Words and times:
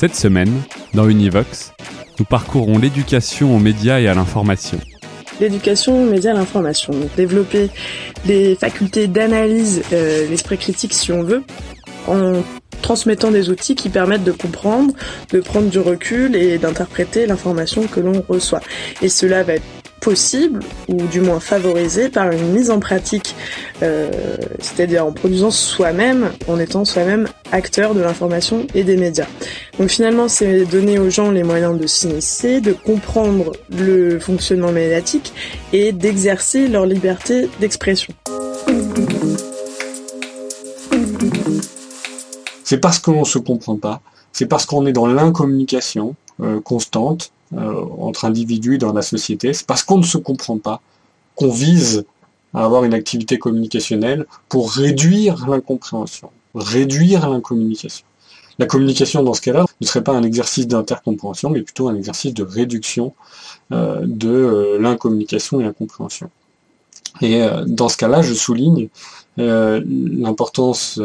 Cette 0.00 0.16
semaine, 0.16 0.62
dans 0.94 1.10
Univox, 1.10 1.74
nous 2.18 2.24
parcourons 2.24 2.78
l'éducation 2.78 3.54
aux 3.54 3.58
médias 3.58 4.00
et 4.00 4.08
à 4.08 4.14
l'information. 4.14 4.80
L'éducation 5.42 6.02
aux 6.02 6.06
médias 6.06 6.30
et 6.30 6.34
à 6.34 6.38
l'information. 6.38 6.94
Développer 7.18 7.68
les 8.24 8.54
facultés 8.54 9.08
d'analyse, 9.08 9.82
euh, 9.92 10.26
l'esprit 10.30 10.56
critique 10.56 10.94
si 10.94 11.12
on 11.12 11.22
veut, 11.22 11.42
en 12.08 12.42
transmettant 12.80 13.30
des 13.30 13.50
outils 13.50 13.74
qui 13.74 13.90
permettent 13.90 14.24
de 14.24 14.32
comprendre, 14.32 14.94
de 15.32 15.40
prendre 15.40 15.68
du 15.68 15.78
recul 15.78 16.34
et 16.34 16.56
d'interpréter 16.56 17.26
l'information 17.26 17.86
que 17.86 18.00
l'on 18.00 18.24
reçoit. 18.26 18.62
Et 19.02 19.10
cela 19.10 19.42
va 19.42 19.56
être 19.56 19.79
possible, 20.00 20.60
ou 20.88 20.96
du 21.06 21.20
moins 21.20 21.40
favorisé, 21.40 22.08
par 22.08 22.30
une 22.30 22.52
mise 22.52 22.70
en 22.70 22.80
pratique, 22.80 23.34
euh, 23.82 24.10
c'est-à-dire 24.58 25.06
en 25.06 25.12
produisant 25.12 25.50
soi-même, 25.50 26.32
en 26.48 26.58
étant 26.58 26.84
soi-même 26.84 27.28
acteur 27.52 27.94
de 27.94 28.00
l'information 28.00 28.66
et 28.74 28.82
des 28.82 28.96
médias. 28.96 29.26
Donc 29.78 29.90
finalement, 29.90 30.28
c'est 30.28 30.64
donner 30.64 30.98
aux 30.98 31.10
gens 31.10 31.30
les 31.30 31.42
moyens 31.42 31.78
de 31.78 31.86
s'initier, 31.86 32.60
de 32.60 32.72
comprendre 32.72 33.52
le 33.70 34.18
fonctionnement 34.18 34.72
médiatique 34.72 35.32
et 35.72 35.92
d'exercer 35.92 36.68
leur 36.68 36.86
liberté 36.86 37.48
d'expression. 37.60 38.12
C'est 42.64 42.78
parce 42.78 42.98
qu'on 42.98 43.20
ne 43.20 43.24
se 43.24 43.38
comprend 43.38 43.76
pas, 43.76 44.00
c'est 44.32 44.46
parce 44.46 44.64
qu'on 44.64 44.86
est 44.86 44.92
dans 44.92 45.06
l'incommunication 45.06 46.14
euh, 46.40 46.60
constante 46.60 47.32
euh, 47.56 47.84
entre 47.98 48.24
individus 48.24 48.78
dans 48.78 48.92
la 48.92 49.02
société, 49.02 49.52
c'est 49.52 49.66
parce 49.66 49.82
qu'on 49.82 49.98
ne 49.98 50.04
se 50.04 50.18
comprend 50.18 50.58
pas 50.58 50.80
qu'on 51.34 51.50
vise 51.50 52.04
à 52.54 52.64
avoir 52.64 52.84
une 52.84 52.94
activité 52.94 53.38
communicationnelle 53.38 54.26
pour 54.48 54.72
réduire 54.72 55.48
l'incompréhension, 55.48 56.30
réduire 56.54 57.28
l'incommunication. 57.28 58.04
La 58.58 58.66
communication 58.66 59.22
dans 59.22 59.34
ce 59.34 59.40
cas-là 59.40 59.64
ne 59.80 59.86
serait 59.86 60.04
pas 60.04 60.12
un 60.12 60.22
exercice 60.22 60.66
d'intercompréhension, 60.66 61.50
mais 61.50 61.62
plutôt 61.62 61.88
un 61.88 61.94
exercice 61.94 62.34
de 62.34 62.42
réduction 62.42 63.14
euh, 63.72 64.00
de 64.04 64.76
l'incommunication 64.78 65.60
et 65.60 65.64
l'incompréhension. 65.64 66.30
Et 67.20 67.42
dans 67.66 67.88
ce 67.88 67.96
cas-là, 67.96 68.22
je 68.22 68.34
souligne 68.34 68.88
l'importance 69.36 71.00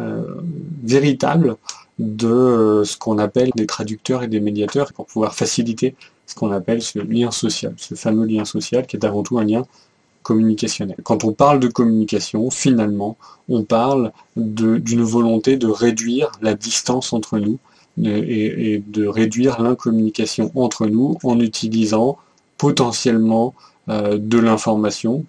euh, 0.00 0.24
véritable 0.82 1.56
de 1.98 2.28
euh, 2.28 2.84
ce 2.84 2.96
qu'on 2.96 3.18
appelle 3.18 3.50
des 3.54 3.66
traducteurs 3.66 4.22
et 4.22 4.28
des 4.28 4.40
médiateurs 4.40 4.92
pour 4.92 5.06
pouvoir 5.06 5.34
faciliter 5.34 5.94
ce 6.26 6.34
qu'on 6.34 6.50
appelle 6.50 6.82
ce 6.82 6.98
lien 6.98 7.30
social, 7.30 7.74
ce 7.76 7.94
fameux 7.94 8.26
lien 8.26 8.44
social 8.44 8.86
qui 8.86 8.96
est 8.96 9.04
avant 9.04 9.22
tout 9.22 9.38
un 9.38 9.44
lien 9.44 9.64
communicationnel. 10.22 10.96
Quand 11.04 11.24
on 11.24 11.32
parle 11.32 11.60
de 11.60 11.68
communication, 11.68 12.50
finalement, 12.50 13.16
on 13.48 13.62
parle 13.62 14.10
d'une 14.36 15.02
volonté 15.02 15.56
de 15.56 15.68
réduire 15.68 16.32
la 16.40 16.54
distance 16.54 17.12
entre 17.12 17.38
nous 17.38 17.58
et, 18.02 18.82
de 18.86 19.06
réduire 19.06 19.62
l'incommunication 19.62 20.50
entre 20.56 20.86
nous 20.86 21.18
en 21.22 21.38
utilisant 21.38 22.18
potentiellement 22.58 23.54
euh, 23.88 24.18
de 24.18 24.38
l'information. 24.38 25.24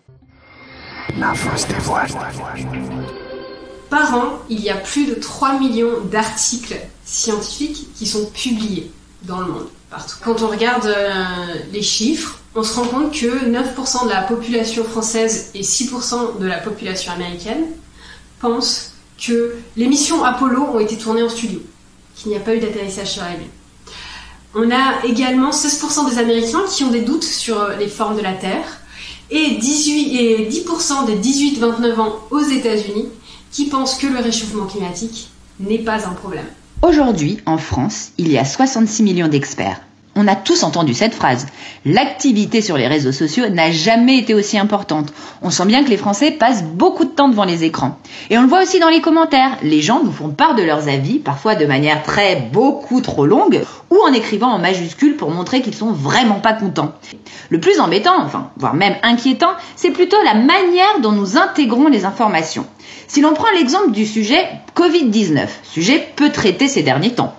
Par 3.90 4.16
an, 4.16 4.40
il 4.50 4.62
y 4.62 4.70
a 4.70 4.76
plus 4.76 5.06
de 5.06 5.16
3 5.16 5.60
millions 5.60 6.02
d'articles 6.12 6.76
scientifiques 7.06 7.88
qui 7.96 8.08
sont 8.08 8.26
publiés 8.28 8.92
dans 9.24 9.40
le 9.40 9.48
monde, 9.48 9.68
partout. 9.90 10.16
Quand 10.24 10.42
on 10.42 10.48
regarde 10.48 10.86
euh, 10.86 11.24
les 11.72 11.82
chiffres, 11.82 12.40
on 12.56 12.64
se 12.64 12.76
rend 12.76 12.86
compte 12.86 13.12
que 13.12 13.46
9% 13.46 14.06
de 14.06 14.10
la 14.10 14.22
population 14.22 14.84
française 14.84 15.52
et 15.54 15.62
6% 15.62 16.40
de 16.40 16.46
la 16.46 16.58
population 16.58 17.12
américaine 17.12 17.66
pensent 18.40 18.94
que 19.20 19.56
les 19.76 19.88
missions 19.88 20.24
Apollo 20.24 20.62
ont 20.74 20.80
été 20.80 20.98
tournées 20.98 21.24
en 21.24 21.30
studio, 21.30 21.62
qu'il 22.16 22.32
n'y 22.32 22.38
a 22.38 22.40
pas 22.40 22.56
eu 22.56 22.60
d'atterrissage 22.60 23.12
sur 23.12 23.24
la 23.24 23.32
Lune. 23.32 23.48
On 24.54 24.72
a 24.72 25.06
également 25.06 25.52
16% 25.52 26.10
des 26.10 26.18
Américains 26.18 26.64
qui 26.70 26.84
ont 26.86 26.92
des 26.92 27.02
doutes 27.02 27.24
sur 27.24 27.62
euh, 27.62 27.76
les 27.76 27.88
formes 27.88 28.16
de 28.16 28.22
la 28.22 28.34
Terre 28.34 28.80
et, 29.32 29.56
18, 29.56 30.20
et 30.20 30.50
10% 30.50 31.06
des 31.06 31.16
18-29 31.16 32.00
ans 32.00 32.16
aux 32.32 32.44
États-Unis 32.44 33.08
qui 33.52 33.66
pense 33.66 33.96
que 33.96 34.08
le 34.08 34.20
réchauffement 34.20 34.66
climatique 34.66 35.30
n'est 35.60 35.80
pas 35.80 36.08
un 36.08 36.14
problème. 36.14 36.46
Aujourd'hui, 36.82 37.38
en 37.46 37.58
France, 37.58 38.12
il 38.18 38.32
y 38.32 38.38
a 38.38 38.46
66 38.46 39.04
millions 39.04 39.28
d'experts. 39.28 39.82
On 40.18 40.30
a 40.30 40.36
tous 40.36 40.64
entendu 40.64 40.94
cette 40.94 41.14
phrase. 41.14 41.46
L'activité 41.84 42.62
sur 42.62 42.78
les 42.78 42.88
réseaux 42.88 43.12
sociaux 43.12 43.50
n'a 43.50 43.70
jamais 43.72 44.18
été 44.18 44.34
aussi 44.34 44.58
importante. 44.58 45.12
On 45.42 45.50
sent 45.50 45.66
bien 45.66 45.84
que 45.84 45.90
les 45.90 45.98
Français 45.98 46.32
passent 46.32 46.64
beaucoup 46.64 47.04
de 47.04 47.10
temps 47.10 47.28
devant 47.28 47.44
les 47.44 47.66
écrans. 47.66 48.00
Et 48.30 48.38
on 48.38 48.42
le 48.42 48.48
voit 48.48 48.62
aussi 48.62 48.80
dans 48.80 48.88
les 48.88 49.02
commentaires. 49.02 49.58
Les 49.62 49.82
gens 49.82 50.02
nous 50.06 50.14
font 50.14 50.30
part 50.30 50.56
de 50.56 50.64
leurs 50.64 50.88
avis, 50.88 51.20
parfois 51.20 51.56
de 51.56 51.66
manière 51.66 52.02
très 52.02 52.38
beaucoup 52.38 53.02
trop 53.02 53.26
longue, 53.26 53.62
ou 53.90 53.98
en 54.08 54.14
écrivant 54.14 54.52
en 54.54 54.58
majuscules 54.58 55.18
pour 55.18 55.32
montrer 55.32 55.62
qu'ils 55.62 55.76
sont 55.76 55.92
vraiment 55.92 56.40
pas 56.40 56.54
contents. 56.54 56.94
Le 57.50 57.60
plus 57.60 57.82
embêtant, 57.82 58.24
enfin, 58.24 58.52
voire 58.56 58.74
même 58.74 58.96
inquiétant, 59.04 59.52
c'est 59.76 59.92
plutôt 59.92 60.22
la 60.24 60.36
manière 60.36 61.02
dont 61.02 61.12
nous 61.12 61.38
intégrons 61.38 61.90
les 61.90 62.06
informations. 62.06 62.66
Si 63.08 63.20
l'on 63.20 63.34
prend 63.34 63.52
l'exemple 63.54 63.92
du 63.92 64.06
sujet 64.06 64.48
Covid-19, 64.78 65.48
sujet 65.64 66.08
peu 66.16 66.32
traité 66.32 66.70
ces 66.70 66.84
derniers 66.84 67.14
temps, 67.14 67.36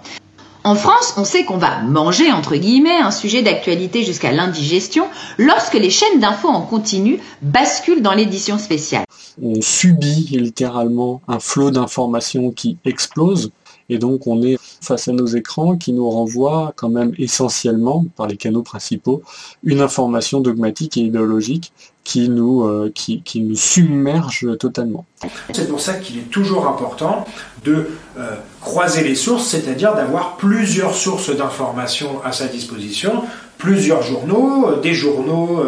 en 0.66 0.74
France, 0.74 1.14
on 1.16 1.22
sait 1.22 1.44
qu'on 1.44 1.58
va 1.58 1.80
manger, 1.82 2.32
entre 2.32 2.56
guillemets, 2.56 2.98
un 2.98 3.12
sujet 3.12 3.40
d'actualité 3.40 4.02
jusqu'à 4.02 4.32
l'indigestion 4.32 5.06
lorsque 5.38 5.74
les 5.74 5.90
chaînes 5.90 6.18
d'infos 6.18 6.48
en 6.48 6.62
continu 6.62 7.20
basculent 7.40 8.02
dans 8.02 8.14
l'édition 8.14 8.58
spéciale. 8.58 9.04
On 9.40 9.60
subit 9.60 10.26
littéralement 10.32 11.22
un 11.28 11.38
flot 11.38 11.70
d'informations 11.70 12.50
qui 12.50 12.78
explose 12.84 13.52
et 13.88 13.98
donc 13.98 14.26
on 14.26 14.42
est 14.42 14.58
face 14.86 15.08
à 15.08 15.12
nos 15.12 15.26
écrans 15.26 15.76
qui 15.76 15.92
nous 15.92 16.08
renvoient 16.08 16.72
quand 16.76 16.88
même 16.88 17.12
essentiellement, 17.18 18.06
par 18.16 18.26
les 18.26 18.36
canaux 18.36 18.62
principaux, 18.62 19.22
une 19.64 19.80
information 19.80 20.40
dogmatique 20.40 20.96
et 20.96 21.00
idéologique 21.00 21.72
qui 22.04 22.28
nous, 22.28 22.62
euh, 22.62 22.92
qui, 22.94 23.40
nous 23.40 23.56
submerge 23.56 24.56
totalement. 24.58 25.04
C'est 25.52 25.68
pour 25.68 25.80
ça 25.80 25.94
qu'il 25.94 26.18
est 26.18 26.30
toujours 26.30 26.68
important 26.68 27.24
de 27.64 27.88
euh, 28.16 28.36
croiser 28.60 29.02
les 29.02 29.16
sources, 29.16 29.48
c'est-à-dire 29.48 29.94
d'avoir 29.96 30.36
plusieurs 30.36 30.94
sources 30.94 31.34
d'informations 31.36 32.22
à 32.24 32.30
sa 32.30 32.46
disposition, 32.46 33.24
plusieurs 33.58 34.02
journaux, 34.02 34.68
euh, 34.68 34.80
des 34.80 34.94
journaux, 34.94 35.64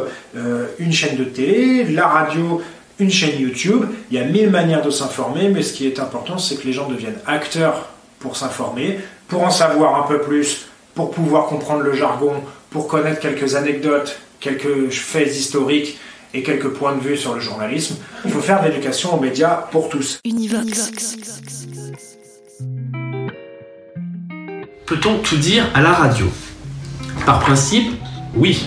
une 0.79 0.93
chaîne 0.93 1.17
de 1.17 1.25
télé, 1.25 1.85
la 1.85 2.07
radio, 2.07 2.61
une 3.01 3.11
chaîne 3.11 3.41
YouTube. 3.41 3.87
Il 4.11 4.17
y 4.17 4.21
a 4.21 4.25
mille 4.25 4.51
manières 4.51 4.83
de 4.83 4.91
s'informer, 4.91 5.49
mais 5.49 5.63
ce 5.63 5.73
qui 5.73 5.87
est 5.87 5.99
important, 5.99 6.39
c'est 6.39 6.57
que 6.57 6.67
les 6.67 6.73
gens 6.73 6.89
deviennent 6.89 7.19
acteurs 7.27 7.89
pour 8.19 8.37
s'informer, 8.37 8.99
pour 9.29 9.43
en 9.43 9.51
savoir 9.51 10.03
un 10.03 10.07
peu 10.07 10.21
plus, 10.21 10.67
pour 10.95 11.11
pouvoir 11.11 11.47
comprendre 11.47 11.83
le 11.83 11.95
jargon, 11.95 12.33
pour 12.71 12.89
connaître 12.89 13.21
quelques 13.21 13.55
anecdotes, 13.55 14.19
quelques 14.41 14.91
faits 14.91 15.37
historiques 15.37 15.99
et 16.35 16.43
quelques 16.43 16.69
points 16.69 16.95
de 16.95 17.01
vue 17.01 17.17
sur 17.17 17.35
le 17.35 17.41
journalisme. 17.41 17.97
Il 18.25 18.31
faut 18.31 18.41
faire 18.41 18.63
de 18.63 18.69
l'éducation 18.69 19.15
aux 19.15 19.21
médias 19.21 19.55
pour 19.71 19.89
tous. 19.89 20.19
Univox. 20.25 20.91
Peut-on 24.87 25.19
tout 25.19 25.37
dire 25.37 25.71
à 25.75 25.83
la 25.83 25.93
radio? 25.93 26.27
Par 27.27 27.41
principe, 27.41 27.93
oui. 28.35 28.65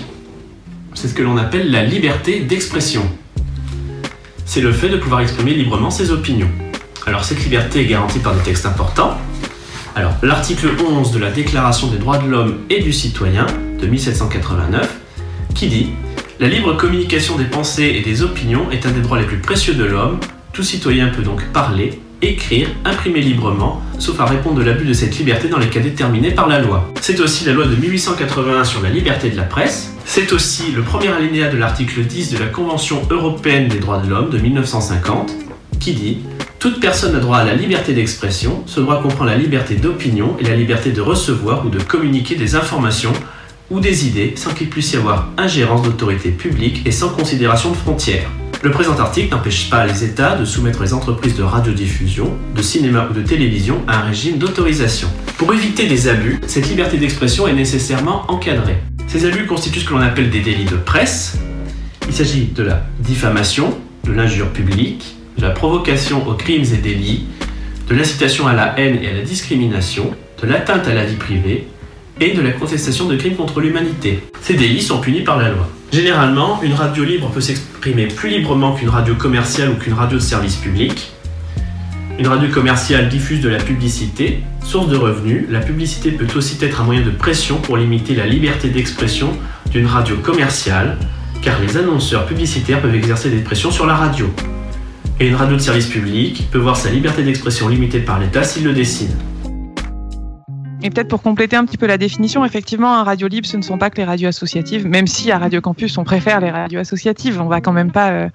C'est 0.93 1.07
ce 1.07 1.13
que 1.13 1.23
l'on 1.23 1.37
appelle 1.37 1.71
la 1.71 1.83
liberté 1.83 2.41
d'expression. 2.41 3.03
C'est 4.45 4.61
le 4.61 4.71
fait 4.71 4.89
de 4.89 4.97
pouvoir 4.97 5.21
exprimer 5.21 5.53
librement 5.53 5.89
ses 5.89 6.11
opinions. 6.11 6.49
Alors 7.07 7.23
cette 7.23 7.43
liberté 7.43 7.81
est 7.81 7.85
garantie 7.85 8.19
par 8.19 8.35
des 8.35 8.41
textes 8.41 8.65
importants, 8.65 9.17
alors, 9.93 10.13
l'article 10.23 10.69
11 10.79 11.11
de 11.11 11.19
la 11.19 11.31
Déclaration 11.31 11.87
des 11.87 11.97
droits 11.97 12.17
de 12.17 12.27
l'homme 12.27 12.59
et 12.69 12.81
du 12.81 12.93
citoyen 12.93 13.45
de 13.77 13.87
1789 13.87 14.89
qui 15.53 15.67
dit 15.67 15.89
La 16.39 16.47
libre 16.47 16.77
communication 16.77 17.37
des 17.37 17.43
pensées 17.43 17.95
et 17.97 18.01
des 18.01 18.23
opinions 18.23 18.71
est 18.71 18.85
un 18.85 18.91
des 18.91 19.01
droits 19.01 19.19
les 19.19 19.25
plus 19.25 19.39
précieux 19.39 19.73
de 19.73 19.83
l'homme. 19.83 20.17
Tout 20.53 20.63
citoyen 20.63 21.09
peut 21.09 21.23
donc 21.23 21.43
parler, 21.51 21.99
écrire, 22.21 22.69
imprimer 22.85 23.19
librement, 23.19 23.81
sauf 23.99 24.17
à 24.21 24.25
répondre 24.25 24.59
de 24.59 24.63
l'abus 24.63 24.85
de 24.85 24.93
cette 24.93 25.17
liberté 25.17 25.49
dans 25.49 25.59
les 25.59 25.67
cas 25.67 25.81
déterminés 25.81 26.31
par 26.31 26.47
la 26.47 26.59
loi. 26.59 26.89
C'est 27.01 27.19
aussi 27.19 27.43
la 27.43 27.51
loi 27.51 27.65
de 27.65 27.75
1881 27.75 28.63
sur 28.63 28.81
la 28.81 28.89
liberté 28.89 29.29
de 29.29 29.35
la 29.35 29.43
presse. 29.43 29.93
C'est 30.05 30.31
aussi 30.31 30.71
le 30.71 30.83
premier 30.83 31.09
alinéa 31.09 31.49
de 31.49 31.57
l'article 31.57 32.01
10 32.03 32.31
de 32.31 32.37
la 32.37 32.47
Convention 32.47 33.01
européenne 33.09 33.67
des 33.67 33.79
droits 33.79 33.99
de 33.99 34.09
l'homme 34.09 34.29
de 34.29 34.37
1950 34.37 35.33
qui 35.81 35.93
dit 35.93 36.19
Toute 36.61 36.79
personne 36.79 37.15
a 37.15 37.19
droit 37.19 37.39
à 37.39 37.43
la 37.43 37.55
liberté 37.55 37.91
d'expression. 37.91 38.61
Ce 38.67 38.79
droit 38.79 39.01
comprend 39.01 39.25
la 39.25 39.35
liberté 39.35 39.73
d'opinion 39.73 40.37
et 40.39 40.43
la 40.43 40.55
liberté 40.55 40.91
de 40.91 41.01
recevoir 41.01 41.65
ou 41.65 41.69
de 41.69 41.81
communiquer 41.81 42.35
des 42.35 42.53
informations 42.53 43.13
ou 43.71 43.79
des 43.79 44.05
idées 44.05 44.33
sans 44.35 44.53
qu'il 44.53 44.69
puisse 44.69 44.93
y 44.93 44.97
avoir 44.97 45.29
ingérence 45.39 45.81
d'autorité 45.81 46.29
publique 46.29 46.83
et 46.85 46.91
sans 46.91 47.09
considération 47.09 47.71
de 47.71 47.75
frontières. 47.75 48.29
Le 48.61 48.69
présent 48.69 48.95
article 48.99 49.31
n'empêche 49.31 49.71
pas 49.71 49.87
les 49.87 50.03
États 50.03 50.35
de 50.35 50.45
soumettre 50.45 50.83
les 50.83 50.93
entreprises 50.93 51.35
de 51.35 51.41
radiodiffusion, 51.41 52.31
de 52.55 52.61
cinéma 52.61 53.07
ou 53.09 53.13
de 53.15 53.23
télévision 53.23 53.81
à 53.87 53.97
un 53.97 54.01
régime 54.01 54.37
d'autorisation. 54.37 55.07
Pour 55.39 55.51
éviter 55.55 55.87
des 55.87 56.09
abus, 56.09 56.39
cette 56.45 56.69
liberté 56.69 56.97
d'expression 56.97 57.47
est 57.47 57.53
nécessairement 57.53 58.29
encadrée. 58.31 58.77
Ces 59.07 59.25
abus 59.25 59.47
constituent 59.47 59.79
ce 59.79 59.85
que 59.85 59.93
l'on 59.93 60.01
appelle 60.01 60.29
des 60.29 60.41
délits 60.41 60.65
de 60.65 60.77
presse. 60.77 61.39
Il 62.07 62.13
s'agit 62.13 62.51
de 62.53 62.61
la 62.61 62.85
diffamation, 62.99 63.75
de 64.03 64.11
l'injure 64.11 64.49
publique, 64.49 65.15
de 65.41 65.47
la 65.47 65.53
provocation 65.53 66.27
aux 66.27 66.35
crimes 66.35 66.65
et 66.71 66.77
délits, 66.77 67.25
de 67.89 67.95
l'incitation 67.95 68.45
à 68.45 68.53
la 68.53 68.79
haine 68.79 68.99
et 69.01 69.09
à 69.09 69.13
la 69.13 69.23
discrimination, 69.23 70.11
de 70.39 70.47
l'atteinte 70.47 70.87
à 70.87 70.93
la 70.93 71.03
vie 71.03 71.15
privée 71.15 71.67
et 72.19 72.33
de 72.33 72.41
la 72.41 72.51
contestation 72.51 73.07
de 73.07 73.15
crimes 73.15 73.35
contre 73.35 73.59
l'humanité. 73.59 74.19
Ces 74.41 74.53
délits 74.53 74.83
sont 74.83 74.99
punis 74.99 75.21
par 75.21 75.39
la 75.39 75.49
loi. 75.49 75.67
Généralement, 75.91 76.61
une 76.61 76.73
radio 76.73 77.03
libre 77.03 77.31
peut 77.31 77.41
s'exprimer 77.41 78.05
plus 78.05 78.29
librement 78.29 78.73
qu'une 78.73 78.89
radio 78.89 79.15
commerciale 79.15 79.71
ou 79.71 79.73
qu'une 79.73 79.93
radio 79.93 80.19
de 80.19 80.23
service 80.23 80.57
public. 80.57 81.11
Une 82.19 82.27
radio 82.27 82.47
commerciale 82.49 83.09
diffuse 83.09 83.41
de 83.41 83.49
la 83.49 83.57
publicité, 83.57 84.43
source 84.63 84.89
de 84.89 84.95
revenus. 84.95 85.45
La 85.49 85.59
publicité 85.59 86.11
peut 86.11 86.27
aussi 86.37 86.55
être 86.61 86.81
un 86.81 86.83
moyen 86.83 87.01
de 87.01 87.09
pression 87.09 87.57
pour 87.57 87.77
limiter 87.77 88.13
la 88.13 88.27
liberté 88.27 88.69
d'expression 88.69 89.35
d'une 89.71 89.87
radio 89.87 90.17
commerciale, 90.17 90.97
car 91.41 91.59
les 91.59 91.77
annonceurs 91.77 92.27
publicitaires 92.27 92.79
peuvent 92.79 92.93
exercer 92.93 93.31
des 93.31 93.39
pressions 93.39 93.71
sur 93.71 93.87
la 93.87 93.95
radio. 93.95 94.31
Et 95.19 95.27
une 95.27 95.35
radio 95.35 95.55
de 95.55 95.61
service 95.61 95.87
public 95.87 96.49
peut 96.51 96.57
voir 96.57 96.75
sa 96.75 96.89
liberté 96.89 97.23
d'expression 97.23 97.67
limitée 97.67 97.99
par 97.99 98.19
l'État 98.19 98.43
s'il 98.43 98.63
le 98.63 98.73
décide. 98.73 99.11
Et 100.83 100.89
peut-être 100.89 101.09
pour 101.09 101.21
compléter 101.21 101.55
un 101.55 101.65
petit 101.65 101.77
peu 101.77 101.85
la 101.85 101.97
définition, 101.97 102.43
effectivement, 102.43 102.95
un 102.95 103.03
radio 103.03 103.27
libre, 103.27 103.45
ce 103.45 103.55
ne 103.55 103.61
sont 103.61 103.77
pas 103.77 103.91
que 103.91 103.97
les 103.97 104.03
radios 104.03 104.29
associatives, 104.29 104.87
même 104.87 105.05
si 105.05 105.31
à 105.31 105.37
Radio 105.37 105.61
Campus, 105.61 105.97
on 105.99 106.03
préfère 106.03 106.39
les 106.39 106.49
radios 106.49 106.79
associatives. 106.79 107.39
On 107.39 107.45
va 107.45 107.61
quand 107.61 107.71
même 107.71 107.91
pas 107.91 108.09
euh, 108.09 108.29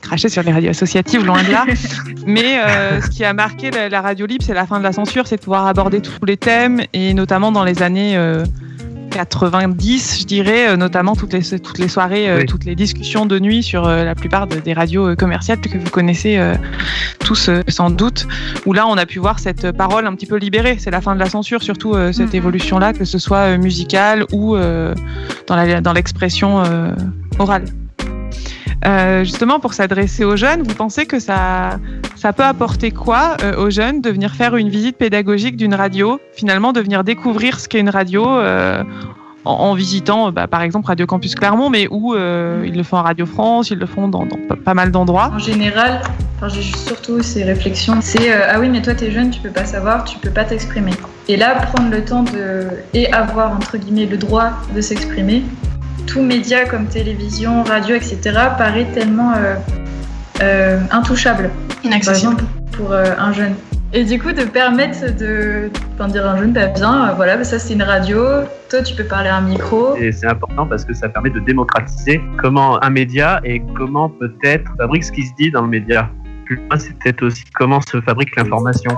cracher 0.00 0.30
sur 0.30 0.42
les 0.42 0.52
radios 0.52 0.70
associatives, 0.70 1.26
loin 1.26 1.42
de 1.42 1.50
là. 1.50 1.66
Mais 2.26 2.60
euh, 2.60 3.02
ce 3.02 3.10
qui 3.10 3.24
a 3.24 3.34
marqué 3.34 3.70
la, 3.70 3.90
la 3.90 4.00
radio 4.00 4.24
libre, 4.24 4.42
c'est 4.46 4.54
la 4.54 4.66
fin 4.66 4.78
de 4.78 4.84
la 4.84 4.92
censure, 4.92 5.26
c'est 5.26 5.36
de 5.36 5.42
pouvoir 5.42 5.66
aborder 5.66 6.00
tous 6.00 6.24
les 6.24 6.38
thèmes, 6.38 6.80
et 6.94 7.12
notamment 7.12 7.52
dans 7.52 7.64
les 7.64 7.82
années 7.82 8.16
euh, 8.16 8.44
90, 9.10 10.20
je 10.20 10.24
dirais, 10.26 10.68
euh, 10.68 10.76
notamment 10.76 11.16
toutes 11.16 11.32
les, 11.32 11.42
toutes 11.60 11.78
les 11.78 11.88
soirées, 11.88 12.28
euh, 12.30 12.38
Oui. 12.40 12.46
toutes 12.46 12.64
les 12.64 12.74
discussions 12.74 13.26
de 13.26 13.38
nuit 13.38 13.62
sur 13.62 13.86
euh, 13.86 14.04
la 14.04 14.14
plupart 14.14 14.46
de- 14.46 14.56
des 14.60 14.72
radios 14.72 15.16
commerciales 15.16 15.60
que 15.60 15.76
vous 15.78 15.90
connaissez 15.90 16.38
tous 17.20 17.50
sans 17.68 17.90
doute, 17.90 18.26
où 18.66 18.72
là 18.72 18.86
on 18.86 18.96
a 18.96 19.06
pu 19.06 19.18
voir 19.18 19.38
cette 19.38 19.72
parole 19.72 20.06
un 20.06 20.14
petit 20.14 20.26
peu 20.26 20.36
libérée. 20.36 20.76
C'est 20.78 20.90
la 20.90 21.00
fin 21.00 21.14
de 21.14 21.20
la 21.20 21.28
censure, 21.28 21.62
surtout 21.62 21.94
cette 22.12 22.34
évolution-là, 22.34 22.92
que 22.92 23.04
ce 23.04 23.18
soit 23.18 23.56
musicale 23.58 24.24
ou 24.32 24.56
dans 24.56 25.56
la- 25.56 25.80
dans 25.80 25.92
l'expression 25.92 26.62
euh, 26.64 26.90
orale. 27.38 27.64
Euh, 28.86 29.24
justement, 29.24 29.58
pour 29.58 29.74
s'adresser 29.74 30.24
aux 30.24 30.36
jeunes, 30.36 30.62
vous 30.62 30.74
pensez 30.74 31.06
que 31.06 31.18
ça, 31.18 31.78
ça 32.14 32.32
peut 32.32 32.44
apporter 32.44 32.90
quoi 32.90 33.36
euh, 33.42 33.56
aux 33.56 33.70
jeunes 33.70 34.00
de 34.00 34.10
venir 34.10 34.34
faire 34.34 34.56
une 34.56 34.68
visite 34.68 34.96
pédagogique 34.96 35.56
d'une 35.56 35.74
radio, 35.74 36.20
finalement 36.32 36.72
de 36.72 36.80
venir 36.80 37.02
découvrir 37.02 37.58
ce 37.58 37.68
qu'est 37.68 37.80
une 37.80 37.90
radio 37.90 38.28
euh, 38.28 38.84
en, 39.44 39.74
visitant, 39.74 40.30
bah, 40.30 40.46
par 40.46 40.62
exemple, 40.62 40.86
Radio 40.86 41.06
Campus 41.06 41.34
Clermont, 41.34 41.70
mais 41.70 41.88
où 41.90 42.14
ils 42.14 42.76
le 42.76 42.82
font 42.82 42.98
à 42.98 43.02
Radio 43.02 43.24
France, 43.24 43.70
ils 43.70 43.78
le 43.78 43.86
font 43.86 44.06
dans, 44.06 44.26
pas- 44.64 44.74
mal 44.74 44.90
d'endroits? 44.90 45.30
En 45.34 45.38
général, 45.38 46.02
enfin, 46.36 46.48
j'ai 46.48 46.62
surtout 46.62 47.22
ces 47.22 47.44
réflexions, 47.44 47.96
c'est 48.00 48.30
ah 48.32 48.60
oui 48.60 48.68
mais 48.68 48.82
toi 48.82 48.94
t'es 48.94 49.10
jeune, 49.10 49.30
tu 49.30 49.40
peux 49.40 49.50
pas 49.50 49.64
savoir, 49.64 50.04
tu 50.04 50.18
peux 50.18 50.30
pas 50.30 50.44
t'exprimer. 50.44 50.92
Et 51.28 51.36
là, 51.36 51.54
prendre 51.54 51.90
le 51.90 52.04
temps 52.04 52.24
de 52.24 52.66
et 52.92 53.10
avoir 53.12 53.52
entre 53.52 53.78
guillemets 53.78 54.06
le 54.06 54.18
droit 54.18 54.50
de 54.74 54.80
s'exprimer, 54.82 55.42
tout 56.08 56.22
média 56.22 56.64
comme 56.64 56.86
télévision, 56.86 57.62
radio, 57.62 57.94
etc. 57.94 58.18
paraît 58.56 58.86
tellement 58.94 59.34
euh, 59.34 59.54
euh, 60.42 60.80
intouchable. 60.90 61.50
Inaccessible. 61.84 62.34
Par 62.34 62.44
exemple, 62.44 62.44
pour 62.72 62.92
euh, 62.92 63.12
un 63.18 63.32
jeune. 63.32 63.54
Et 63.92 64.04
du 64.04 64.18
coup, 64.18 64.32
de 64.32 64.44
permettre 64.44 65.16
de 65.16 65.70
enfin, 65.94 66.08
dire 66.08 66.26
à 66.26 66.32
un 66.32 66.38
jeune, 66.38 66.52
bah 66.52 66.66
bien, 66.66 67.08
euh, 67.08 67.12
voilà, 67.14 67.36
bah, 67.36 67.44
ça 67.44 67.58
c'est 67.58 67.74
une 67.74 67.82
radio, 67.82 68.22
toi 68.68 68.82
tu 68.82 68.94
peux 68.94 69.04
parler 69.04 69.28
à 69.28 69.36
un 69.36 69.40
micro. 69.40 69.96
Et 69.96 70.12
c'est 70.12 70.26
important 70.26 70.66
parce 70.66 70.84
que 70.84 70.92
ça 70.92 71.08
permet 71.08 71.30
de 71.30 71.40
démocratiser 71.40 72.20
comment 72.38 72.82
un 72.82 72.90
média 72.90 73.40
et 73.44 73.62
comment 73.76 74.08
peut-être 74.08 74.70
fabrique 74.76 75.04
ce 75.04 75.12
qui 75.12 75.26
se 75.26 75.32
dit 75.38 75.50
dans 75.50 75.62
le 75.62 75.68
média. 75.68 76.10
Plus 76.44 76.56
loin, 76.56 76.78
c'est 76.78 76.98
peut-être 76.98 77.22
aussi 77.22 77.44
comment 77.54 77.80
se 77.80 78.00
fabrique 78.02 78.34
l'information. 78.36 78.90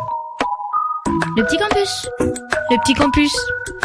Le 1.37 1.45
petit 1.45 1.57
campus. 1.57 2.09
Le 2.19 2.77
petit 2.83 2.95
campus. 2.95 3.37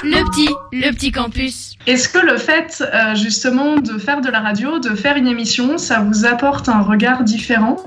Le 0.04 0.24
petit, 0.30 0.50
le 0.72 0.92
petit 0.92 1.12
campus. 1.12 1.75
Est-ce 1.88 2.10
que 2.10 2.18
le 2.18 2.38
fait 2.38 2.82
euh, 2.82 3.14
justement 3.16 3.76
de 3.76 3.98
faire 4.00 4.22
de 4.22 4.30
la 4.30 4.40
radio, 4.40 4.80
de 4.80 4.96
faire 4.96 5.18
une 5.18 5.28
émission, 5.28 5.78
ça 5.78 6.00
vous 6.00 6.26
apporte 6.26 6.68
un 6.68 6.82
regard 6.82 7.24
différent 7.24 7.78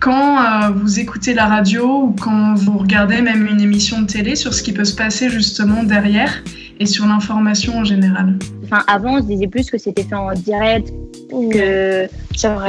quand 0.00 0.38
euh, 0.38 0.70
vous 0.74 1.00
écoutez 1.00 1.34
la 1.34 1.46
radio 1.46 2.04
ou 2.04 2.16
quand 2.18 2.54
vous 2.54 2.78
regardez 2.78 3.20
même 3.20 3.46
une 3.46 3.60
émission 3.60 4.00
de 4.00 4.06
télé 4.06 4.36
sur 4.36 4.54
ce 4.54 4.62
qui 4.62 4.72
peut 4.72 4.84
se 4.84 4.96
passer 4.96 5.28
justement 5.28 5.82
derrière 5.82 6.42
et 6.80 6.86
sur 6.86 7.06
l'information 7.06 7.78
en 7.78 7.84
général? 7.84 8.38
Enfin, 8.64 8.82
avant, 8.86 9.18
on 9.18 9.20
se 9.20 9.26
disait 9.26 9.46
plus 9.46 9.70
que 9.70 9.78
c'était 9.78 10.02
fait 10.02 10.14
en 10.14 10.32
direct, 10.32 10.88
que 11.30 12.08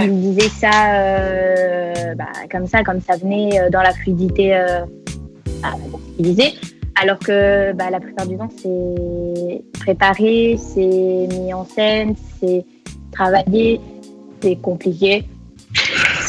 disaient 0.07 0.50
ça 0.50 0.94
euh, 0.94 2.15
bah, 2.15 2.25
comme 2.51 2.68
ça, 2.68 2.83
comme 2.83 3.01
ça 3.01 3.15
venait 3.18 3.59
euh, 3.59 3.69
dans 3.69 3.81
la 3.81 3.94
fluidité 3.94 4.56
euh, 4.56 4.86
bah. 5.62 5.69
Alors 6.95 7.19
que 7.19 7.72
bah, 7.74 7.90
la 7.90 8.00
plupart 8.00 8.28
du 8.28 8.38
temps, 8.38 8.50
c'est 8.62 9.62
préparé, 9.80 10.57
c'est 10.57 10.81
mis 10.81 11.54
en 11.54 11.66
scène, 11.66 12.16
c'est 12.40 12.66
travaillé, 13.12 13.81
c'est 14.42 14.56
compliqué. 14.57 15.25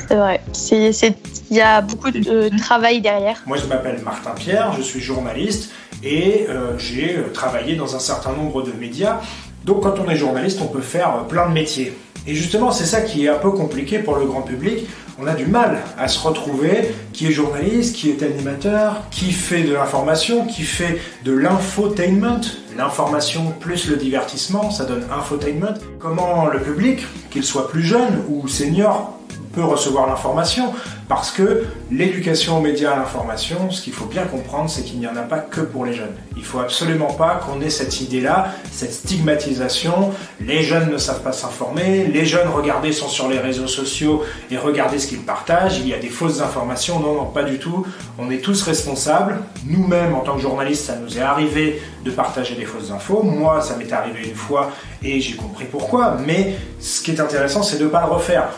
C'est 0.08 0.14
vrai. 0.16 0.40
C'est, 0.52 0.92
c'est- 0.92 1.14
il 1.50 1.58
y 1.58 1.60
a 1.60 1.82
beaucoup 1.82 2.10
de 2.10 2.48
travail 2.58 3.00
derrière. 3.02 3.42
Moi, 3.46 3.58
je 3.58 3.66
m'appelle 3.66 4.00
Martin 4.02 4.30
Pierre, 4.34 4.72
je 4.72 4.82
suis 4.82 5.00
journaliste 5.00 5.70
et 6.02 6.46
euh, 6.48 6.76
j'ai 6.78 7.16
euh, 7.18 7.28
travaillé 7.32 7.76
dans 7.76 7.94
un 7.94 7.98
certain 7.98 8.32
nombre 8.32 8.62
de 8.62 8.72
médias. 8.72 9.20
Donc, 9.64 9.82
quand 9.82 9.94
on 10.04 10.08
est 10.10 10.16
journaliste, 10.16 10.60
on 10.62 10.66
peut 10.68 10.80
faire 10.80 11.14
euh, 11.14 11.22
plein 11.28 11.48
de 11.48 11.52
métiers. 11.52 11.92
Et 12.26 12.34
justement, 12.34 12.70
c'est 12.72 12.86
ça 12.86 13.02
qui 13.02 13.26
est 13.26 13.28
un 13.28 13.38
peu 13.38 13.50
compliqué 13.50 13.98
pour 13.98 14.16
le 14.16 14.24
grand 14.24 14.40
public. 14.42 14.86
On 15.16 15.28
a 15.28 15.34
du 15.34 15.46
mal 15.46 15.78
à 15.96 16.08
se 16.08 16.18
retrouver 16.18 16.92
qui 17.12 17.28
est 17.28 17.30
journaliste, 17.30 17.94
qui 17.94 18.10
est 18.10 18.20
animateur, 18.24 19.02
qui 19.12 19.30
fait 19.30 19.62
de 19.62 19.72
l'information, 19.72 20.44
qui 20.44 20.62
fait 20.62 21.00
de 21.24 21.32
l'infotainment. 21.32 22.40
L'information 22.76 23.54
plus 23.60 23.88
le 23.88 23.96
divertissement, 23.96 24.72
ça 24.72 24.84
donne 24.84 25.04
infotainment. 25.16 25.74
Comment 26.00 26.46
le 26.46 26.58
public, 26.60 27.06
qu'il 27.30 27.44
soit 27.44 27.68
plus 27.68 27.84
jeune 27.84 28.24
ou 28.28 28.48
senior, 28.48 29.16
peut 29.54 29.64
recevoir 29.64 30.06
l'information 30.06 30.72
parce 31.08 31.30
que 31.30 31.64
l'éducation 31.90 32.58
aux 32.58 32.60
médias 32.60 32.92
à 32.92 32.96
l'information, 32.96 33.70
ce 33.70 33.82
qu'il 33.82 33.92
faut 33.92 34.06
bien 34.06 34.24
comprendre, 34.24 34.70
c'est 34.70 34.82
qu'il 34.82 34.98
n'y 34.98 35.06
en 35.06 35.16
a 35.16 35.22
pas 35.22 35.38
que 35.38 35.60
pour 35.60 35.84
les 35.84 35.92
jeunes. 35.92 36.14
Il 36.36 36.44
faut 36.44 36.60
absolument 36.60 37.12
pas 37.12 37.36
qu'on 37.36 37.60
ait 37.60 37.70
cette 37.70 38.00
idée-là, 38.00 38.48
cette 38.72 38.92
stigmatisation. 38.92 40.12
Les 40.40 40.62
jeunes 40.62 40.90
ne 40.90 40.96
savent 40.96 41.22
pas 41.22 41.32
s'informer, 41.32 42.06
les 42.06 42.24
jeunes, 42.24 42.48
regardez, 42.48 42.92
sont 42.92 43.08
sur 43.08 43.28
les 43.28 43.38
réseaux 43.38 43.66
sociaux 43.66 44.22
et 44.50 44.56
regardez 44.56 44.98
ce 44.98 45.06
qu'ils 45.06 45.22
partagent. 45.22 45.78
Il 45.78 45.88
y 45.88 45.94
a 45.94 45.98
des 45.98 46.08
fausses 46.08 46.40
informations. 46.40 47.00
Non, 47.00 47.14
non, 47.14 47.26
pas 47.26 47.44
du 47.44 47.58
tout. 47.58 47.86
On 48.18 48.30
est 48.30 48.38
tous 48.38 48.62
responsables. 48.62 49.40
Nous-mêmes, 49.66 50.14
en 50.14 50.20
tant 50.20 50.36
que 50.36 50.42
journalistes, 50.42 50.86
ça 50.86 50.96
nous 50.96 51.18
est 51.18 51.22
arrivé 51.22 51.82
de 52.04 52.10
partager 52.10 52.54
des 52.54 52.64
fausses 52.64 52.90
infos. 52.90 53.22
Moi, 53.22 53.60
ça 53.60 53.76
m'est 53.76 53.92
arrivé 53.92 54.28
une 54.28 54.34
fois 54.34 54.70
et 55.02 55.20
j'ai 55.20 55.36
compris 55.36 55.66
pourquoi. 55.70 56.16
Mais 56.26 56.56
ce 56.80 57.02
qui 57.02 57.10
est 57.10 57.20
intéressant, 57.20 57.62
c'est 57.62 57.78
de 57.78 57.84
ne 57.84 57.90
pas 57.90 58.00
le 58.00 58.12
refaire. 58.12 58.48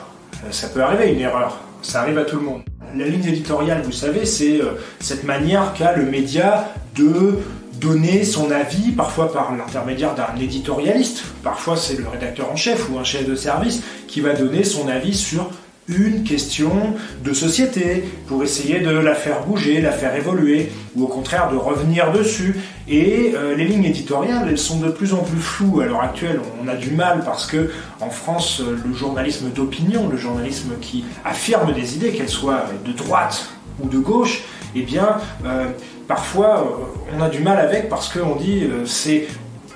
Euh, 0.44 0.48
Ça 0.50 0.68
peut 0.68 0.82
arriver 0.82 1.12
une 1.12 1.20
erreur, 1.20 1.58
ça 1.82 2.02
arrive 2.02 2.18
à 2.18 2.24
tout 2.24 2.36
le 2.36 2.42
monde. 2.42 2.62
La 2.96 3.06
ligne 3.06 3.24
éditoriale, 3.24 3.82
vous 3.82 3.92
savez, 3.92 4.24
c'est 4.24 4.60
euh, 4.60 4.78
cette 5.00 5.24
manière 5.24 5.74
qu'a 5.74 5.94
le 5.96 6.04
média 6.04 6.68
de 6.94 7.38
donner 7.80 8.24
son 8.24 8.50
avis, 8.50 8.92
parfois 8.92 9.32
par 9.32 9.54
l'intermédiaire 9.54 10.14
d'un 10.14 10.40
éditorialiste, 10.40 11.24
parfois 11.42 11.76
c'est 11.76 11.96
le 11.98 12.08
rédacteur 12.08 12.50
en 12.50 12.56
chef 12.56 12.88
ou 12.88 12.98
un 12.98 13.04
chef 13.04 13.28
de 13.28 13.34
service 13.34 13.82
qui 14.08 14.22
va 14.22 14.32
donner 14.32 14.64
son 14.64 14.88
avis 14.88 15.14
sur 15.14 15.50
une 15.88 16.24
question 16.24 16.94
de 17.24 17.32
société 17.32 18.04
pour 18.26 18.42
essayer 18.42 18.80
de 18.80 18.90
la 18.90 19.14
faire 19.14 19.44
bouger, 19.44 19.80
la 19.80 19.92
faire 19.92 20.14
évoluer, 20.16 20.72
ou 20.96 21.04
au 21.04 21.06
contraire 21.06 21.50
de 21.50 21.56
revenir 21.56 22.12
dessus. 22.12 22.56
Et 22.88 23.32
euh, 23.34 23.54
les 23.54 23.64
lignes 23.64 23.84
éditoriales, 23.84 24.46
elles 24.48 24.58
sont 24.58 24.80
de 24.80 24.90
plus 24.90 25.14
en 25.14 25.18
plus 25.18 25.38
floues 25.38 25.80
à 25.80 25.86
l'heure 25.86 26.02
actuelle. 26.02 26.40
On 26.62 26.68
a 26.68 26.74
du 26.74 26.90
mal 26.90 27.22
parce 27.24 27.46
que 27.46 27.70
en 28.00 28.10
France, 28.10 28.60
euh, 28.60 28.76
le 28.84 28.94
journalisme 28.94 29.50
d'opinion, 29.50 30.08
le 30.08 30.16
journalisme 30.16 30.72
qui 30.80 31.04
affirme 31.24 31.72
des 31.72 31.94
idées, 31.94 32.10
qu'elles 32.10 32.28
soient 32.28 32.64
de 32.84 32.92
droite 32.92 33.48
ou 33.82 33.88
de 33.88 33.98
gauche, 33.98 34.42
eh 34.74 34.82
bien, 34.82 35.18
euh, 35.44 35.66
parfois, 36.08 36.90
on 37.16 37.22
a 37.22 37.28
du 37.28 37.40
mal 37.40 37.58
avec 37.58 37.88
parce 37.88 38.12
qu'on 38.12 38.36
dit 38.36 38.64
c'est 38.84 39.26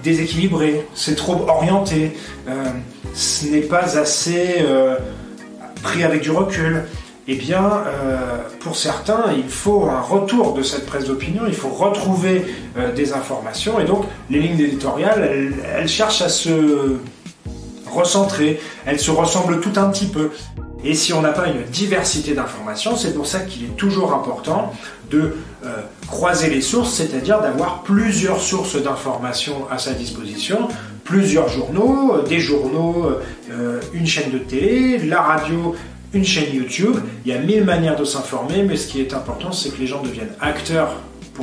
déséquilibré, 0.03 0.87
c'est 0.95 1.15
trop 1.15 1.47
orienté, 1.49 2.17
ce 3.13 3.47
n'est 3.47 3.61
pas 3.61 3.99
assez 3.99 4.65
pris 5.83 6.05
avec 6.05 6.23
du 6.23 6.31
recul. 6.31 6.85
eh 7.29 7.37
bien, 7.37 7.85
euh, 7.87 8.39
pour 8.61 8.77
certains, 8.77 9.33
il 9.37 9.49
faut 9.49 9.85
un 9.85 10.01
retour 10.01 10.55
de 10.55 10.63
cette 10.63 10.87
presse 10.87 11.05
d'opinion, 11.05 11.43
il 11.47 11.55
faut 11.55 11.69
retrouver 11.69 12.45
euh, 12.77 12.93
des 12.93 13.13
informations, 13.13 13.79
et 13.79 13.85
donc 13.85 14.05
les 14.31 14.41
lignes 14.41 14.59
éditoriales, 14.59 15.29
elles, 15.31 15.55
elles, 15.77 15.89
cherchent 15.89 16.23
à 16.23 16.29
se 16.29 16.97
recentrer, 17.89 18.61
elles 18.87 18.99
se 18.99 19.11
ressemblent 19.11 19.61
tout 19.61 19.73
un 19.77 19.91
petit 19.91 20.07
peu. 20.07 20.31
Et 20.85 20.95
si 20.95 21.13
on 21.13 21.21
n'a 21.21 21.33
pas 21.33 21.49
une 21.49 21.63
diversité 21.65 22.35
d'informations, 22.35 22.97
c'est 22.97 23.15
pour 23.15 23.27
ça 23.27 23.41
qu'il 23.41 23.65
est 23.65 23.77
toujours 23.77 24.15
important 24.15 24.73
de 25.11 25.37
euh, 25.65 25.77
croiser 26.07 26.49
les 26.49 26.63
sources, 26.63 26.95
c'est-à-dire 26.95 27.41
d'avoir 27.41 27.83
plusieurs 27.83 28.41
sources 28.41 28.81
d'informations 28.83 29.67
à 29.71 29.79
sa 29.79 29.93
disposition, 29.93 30.69
plusieurs 31.05 31.49
journaux, 31.49 32.15
euh, 32.15 32.23
des 32.23 32.41
journaux, 32.41 33.11
euh, 33.51 33.81
une 33.93 34.07
chaîne 34.07 34.31
de 34.31 34.39
télé, 34.39 34.99
la 34.99 35.21
radio, 35.21 35.75
une 36.15 36.25
chaîne 36.25 36.55
YouTube. 36.55 36.97
Il 37.25 37.33
y 37.33 37.35
a 37.35 37.39
mille 37.39 37.65
manières 37.65 37.97
de 37.97 38.05
s'informer, 38.05 38.63
mais 38.63 38.77
ce 38.77 38.87
qui 38.87 39.01
est 39.01 39.13
important, 39.13 39.53
c'est 39.53 39.71
que 39.71 39.81
les 39.81 39.87
gens 39.87 40.03
deviennent 40.03 40.33
acteurs 40.41 40.95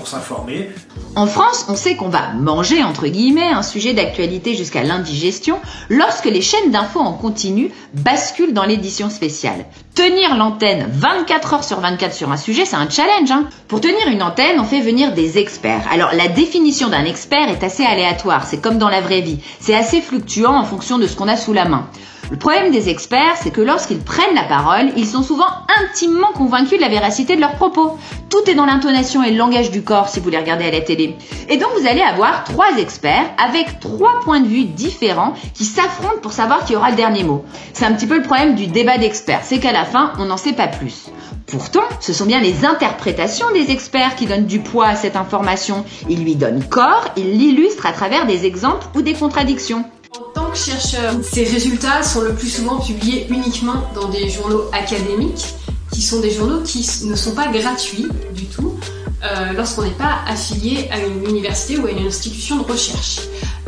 s'informer. 0.06 0.70
En 1.16 1.26
France, 1.26 1.66
on 1.70 1.76
sait 1.76 1.96
qu'on 1.96 2.10
va 2.10 2.34
manger, 2.34 2.84
entre 2.84 3.08
guillemets, 3.08 3.48
un 3.48 3.64
sujet 3.64 3.94
d'actualité 3.94 4.54
jusqu'à 4.56 4.84
l'indigestion 4.84 5.60
lorsque 5.90 6.26
les 6.26 6.42
chaînes 6.42 6.72
d'infos 6.72 7.00
en 7.00 7.14
continu 7.14 7.72
basculent 7.94 8.54
dans 8.54 8.66
l'édition 8.66 9.10
spéciale. 9.10 9.66
Tenir 9.96 10.36
l'antenne 10.36 10.88
24 10.92 11.54
heures 11.54 11.64
sur 11.64 11.80
24 11.80 12.14
sur 12.14 12.32
un 12.32 12.38
sujet, 12.38 12.66
c'est 12.66 12.76
un 12.76 12.90
challenge. 12.90 13.32
Hein 13.32 13.48
Pour 13.68 13.82
tenir 13.82 14.08
une 14.10 14.22
antenne, 14.22 14.60
on 14.60 14.64
fait 14.64 14.82
venir 14.82 15.14
des 15.14 15.38
experts. 15.40 15.88
Alors 15.92 16.12
la 16.14 16.28
définition 16.28 16.90
d'un 16.90 17.06
expert 17.06 17.50
est 17.50 17.64
assez 17.64 17.84
aléatoire, 17.84 18.46
c'est 18.46 18.62
comme 18.62 18.78
dans 18.78 18.90
la 18.90 19.02
vraie 19.02 19.22
vie. 19.22 19.40
C'est 19.60 19.74
assez 19.74 20.02
fluctuant 20.02 20.56
en 20.56 20.66
fonction 20.66 21.00
de 21.00 21.08
ce 21.08 21.16
qu'on 21.16 21.28
a 21.28 21.38
sous 21.38 21.54
la 21.54 21.66
main. 21.66 21.88
Le 22.30 22.36
problème 22.36 22.72
des 22.72 22.90
experts, 22.90 23.38
c'est 23.42 23.52
que 23.52 23.62
lorsqu'ils 23.62 24.02
prennent 24.02 24.36
la 24.36 24.44
parole, 24.44 24.92
ils 24.98 25.08
sont 25.08 25.24
souvent 25.24 25.48
intimement 25.82 26.34
convaincus 26.34 26.78
de 26.78 26.84
la 26.84 26.90
véracité 26.90 27.38
de 27.38 27.42
leurs 27.42 27.56
propos. 27.56 27.98
Tout 28.30 28.50
est 28.50 28.54
dans 28.54 28.66
l'intonation 28.66 29.24
et 29.24 29.32
le 29.32 29.38
langage 29.38 29.72
du 29.72 29.82
corps 29.82 30.10
si 30.10 30.20
vous 30.20 30.30
les 30.30 30.38
regardez 30.38 30.66
à 30.66 30.72
la 30.72 30.82
télé. 30.82 31.16
Et 31.48 31.56
donc 31.56 31.70
vous 31.80 31.88
allez 31.88 32.02
avoir 32.02 32.44
trois 32.44 32.78
experts 32.78 33.24
avec 33.38 33.80
trois 33.80 34.20
points 34.26 34.42
de 34.42 34.48
vue 34.48 34.66
différents 34.66 35.36
qui 35.54 35.64
s'affrontent 35.64 36.20
pour 36.22 36.34
savoir 36.34 36.66
qui 36.66 36.76
aura 36.76 36.90
le 36.90 36.98
dernier 36.98 37.24
mot. 37.24 37.46
C'est 37.72 37.86
un 37.86 37.94
petit 37.94 38.08
peu 38.08 38.18
le 38.18 38.24
problème 38.24 38.56
du 38.56 38.68
débat 38.68 38.98
d'experts, 38.98 39.42
c'est 39.44 39.60
qu'à 39.60 39.72
la 39.72 39.86
fin, 39.86 40.12
on 40.20 40.26
n'en 40.26 40.38
sait 40.38 40.54
pas 40.54 40.68
plus. 40.68 41.06
Pourtant, 41.46 41.84
ce 42.02 42.12
sont 42.12 42.26
bien 42.26 42.42
les 42.42 42.66
interprétations 42.66 43.50
des 43.54 43.72
experts 43.72 44.18
qui 44.18 44.26
donnent 44.26 44.48
du 44.48 44.60
poids 44.60 44.88
à 44.88 44.96
cette 44.96 45.16
information. 45.16 45.86
Ils 46.10 46.22
lui 46.22 46.36
donnent 46.36 46.66
corps, 46.66 47.06
ils 47.16 47.38
l'illustrent 47.38 47.86
à 47.86 47.94
travers 47.94 48.26
des 48.26 48.46
exemples 48.46 48.86
ou 48.96 49.02
des 49.02 49.14
contradictions. 49.14 49.86
En 50.16 50.22
tant 50.34 50.52
que 50.52 50.58
chercheur, 50.58 51.14
ces 51.22 51.44
résultats 51.44 52.02
sont 52.02 52.22
le 52.22 52.34
plus 52.34 52.50
souvent 52.50 52.80
publiés 52.80 53.28
uniquement 53.30 53.92
dans 53.94 54.08
des 54.08 54.30
journaux 54.30 54.64
académiques, 54.72 55.46
qui 55.92 56.02
sont 56.02 56.20
des 56.22 56.32
journaux 56.32 56.62
qui 56.62 56.88
ne 57.06 57.16
sont 57.16 57.34
pas 57.34 57.48
gratuits 57.48 58.08
du 58.34 58.46
tout 58.46 58.80
euh, 59.24 59.54
lorsqu'on 59.54 59.84
n'est 59.84 59.90
pas 59.92 60.20
affilié 60.28 60.90
à 60.92 61.00
une 61.00 61.28
université 61.28 61.78
ou 61.78 61.88
à 61.88 61.92
une 61.92 62.08
institution 62.08 62.58
de 62.58 62.64
recherche. 62.64 63.20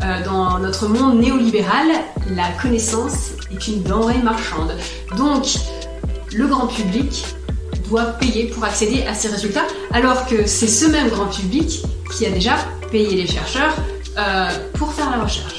Euh, 0.04 0.24
dans 0.24 0.60
notre 0.60 0.88
monde 0.88 1.20
néolibéral, 1.20 1.88
la 2.30 2.50
connaissance 2.62 3.32
est 3.52 3.68
une 3.68 3.84
denrée 3.84 4.22
marchande. 4.24 4.74
Donc, 5.18 5.46
le 6.34 6.48
grand 6.48 6.68
public 6.68 7.26
doit 7.90 8.06
payer 8.06 8.46
pour 8.46 8.64
accéder 8.64 9.04
à 9.04 9.14
ces 9.14 9.28
résultats, 9.28 9.66
alors 9.92 10.26
que 10.26 10.46
c'est 10.46 10.68
ce 10.68 10.86
même 10.86 11.10
grand 11.10 11.28
public 11.28 11.84
qui 12.16 12.26
a 12.26 12.30
déjà 12.30 12.56
payé 12.92 13.16
les 13.16 13.28
chercheurs 13.28 13.76
euh, 14.18 14.50
pour 14.76 14.94
faire 14.94 15.10
la 15.10 15.24
recherche. 15.24 15.59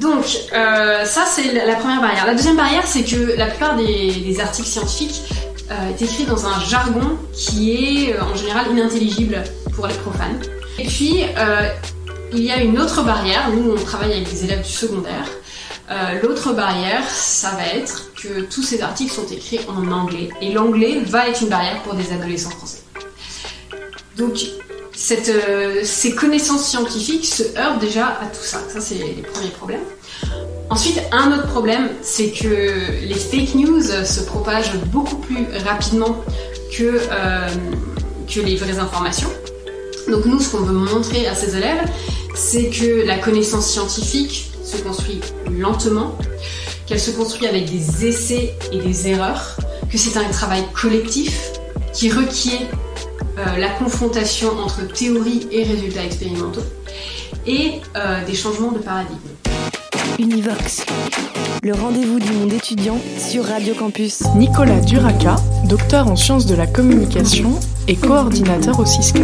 Donc, 0.00 0.24
euh, 0.52 1.04
ça, 1.04 1.24
c'est 1.26 1.52
la 1.52 1.74
première 1.74 2.00
barrière. 2.00 2.26
La 2.26 2.34
deuxième 2.34 2.56
barrière, 2.56 2.86
c'est 2.86 3.02
que 3.02 3.36
la 3.36 3.46
plupart 3.46 3.76
des, 3.76 4.38
articles 4.40 4.68
scientifiques 4.68 5.22
euh, 5.70 5.90
est 5.90 6.00
écrit 6.00 6.24
dans 6.24 6.46
un 6.46 6.60
jargon 6.60 7.18
qui 7.32 7.72
est 7.72 8.14
euh, 8.14 8.22
en 8.22 8.36
général 8.36 8.70
inintelligible 8.70 9.42
pour 9.74 9.88
les 9.88 9.94
profanes. 9.94 10.40
Et 10.78 10.84
puis, 10.84 11.24
euh, 11.36 11.68
il 12.32 12.44
y 12.44 12.52
a 12.52 12.62
une 12.62 12.78
autre 12.78 13.02
barrière. 13.02 13.50
Nous, 13.50 13.72
on 13.72 13.84
travaille 13.84 14.12
avec 14.12 14.30
des 14.30 14.44
élèves 14.44 14.62
du 14.62 14.72
secondaire. 14.72 15.26
L'autre 16.22 16.52
barrière, 16.52 17.02
ça 17.08 17.52
va 17.52 17.66
être 17.66 18.12
que 18.14 18.42
tous 18.42 18.62
ces 18.62 18.82
articles 18.82 19.10
sont 19.10 19.26
écrits 19.28 19.60
en 19.68 19.90
anglais. 19.90 20.28
Et 20.42 20.52
l'anglais 20.52 21.00
va 21.06 21.28
être 21.28 21.40
une 21.40 21.48
barrière 21.48 21.82
pour 21.82 21.94
des 21.94 22.12
adolescents 22.12 22.50
français. 22.50 22.82
Donc, 24.18 24.36
cette, 24.98 25.28
euh, 25.28 25.82
ces 25.84 26.12
connaissances 26.16 26.66
scientifiques 26.68 27.24
se 27.24 27.44
heurtent 27.56 27.78
déjà 27.78 28.08
à 28.20 28.26
tout 28.26 28.42
ça. 28.42 28.58
Ça, 28.68 28.80
c'est 28.80 28.96
les 28.96 29.22
premiers 29.22 29.50
problèmes. 29.50 29.84
Ensuite, 30.70 31.00
un 31.12 31.32
autre 31.32 31.46
problème, 31.46 31.90
c'est 32.02 32.30
que 32.30 33.06
les 33.06 33.14
fake 33.14 33.54
news 33.54 33.80
se 33.80 34.20
propagent 34.22 34.76
beaucoup 34.86 35.16
plus 35.18 35.46
rapidement 35.64 36.24
que, 36.76 37.00
euh, 37.12 37.48
que 38.28 38.40
les 38.40 38.56
vraies 38.56 38.80
informations. 38.80 39.30
Donc 40.08 40.26
nous, 40.26 40.40
ce 40.40 40.50
qu'on 40.50 40.64
veut 40.64 40.74
montrer 40.74 41.28
à 41.28 41.34
ces 41.36 41.56
élèves, 41.56 41.88
c'est 42.34 42.68
que 42.68 43.06
la 43.06 43.18
connaissance 43.18 43.70
scientifique 43.70 44.50
se 44.64 44.78
construit 44.78 45.20
lentement, 45.48 46.18
qu'elle 46.86 47.00
se 47.00 47.12
construit 47.12 47.46
avec 47.46 47.70
des 47.70 48.04
essais 48.04 48.52
et 48.72 48.78
des 48.78 49.06
erreurs, 49.06 49.56
que 49.90 49.96
c'est 49.96 50.18
un 50.18 50.28
travail 50.30 50.64
collectif 50.74 51.52
qui 51.94 52.10
requiert 52.10 52.66
la 53.58 53.68
confrontation 53.70 54.50
entre 54.58 54.86
théorie 54.86 55.46
et 55.50 55.62
résultats 55.62 56.04
expérimentaux 56.04 56.64
et 57.46 57.80
euh, 57.96 58.24
des 58.24 58.34
changements 58.34 58.72
de 58.72 58.78
paradigme. 58.78 59.16
Univox, 60.18 60.84
le 61.62 61.72
rendez-vous 61.72 62.18
du 62.18 62.32
monde 62.32 62.52
étudiant 62.52 62.98
sur 63.18 63.44
Radio 63.44 63.74
Campus. 63.74 64.22
Nicolas 64.34 64.80
Duraca, 64.80 65.36
docteur 65.68 66.08
en 66.08 66.16
sciences 66.16 66.46
de 66.46 66.54
la 66.54 66.66
communication 66.66 67.58
et 67.86 67.96
coordinateur 67.96 68.80
au 68.80 68.84
CISCA. 68.84 69.20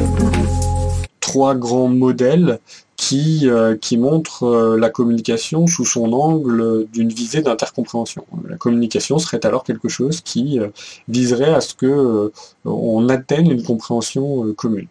Trois 1.21 1.54
grands 1.54 1.88
modèles 1.88 2.61
qui, 3.04 3.50
euh, 3.50 3.76
qui 3.76 3.99
montrent 3.99 4.44
euh, 4.44 4.78
la 4.78 4.88
communication 4.88 5.66
sous 5.66 5.84
son 5.84 6.11
angle 6.14 6.87
d'une 6.90 7.11
visée 7.11 7.42
d'intercompréhension. 7.42 8.25
La 8.49 8.56
communication 8.56 9.18
serait 9.18 9.44
alors 9.44 9.62
quelque 9.62 9.90
chose 9.90 10.23
qui 10.23 10.58
euh, 10.58 10.68
viserait 11.08 11.52
à 11.52 11.61
ce 11.61 11.75
que 11.75 12.32
on 12.64 13.08
atteigne 13.11 13.50
une 13.50 13.62
compréhension 13.62 14.54
commune. 14.54 14.88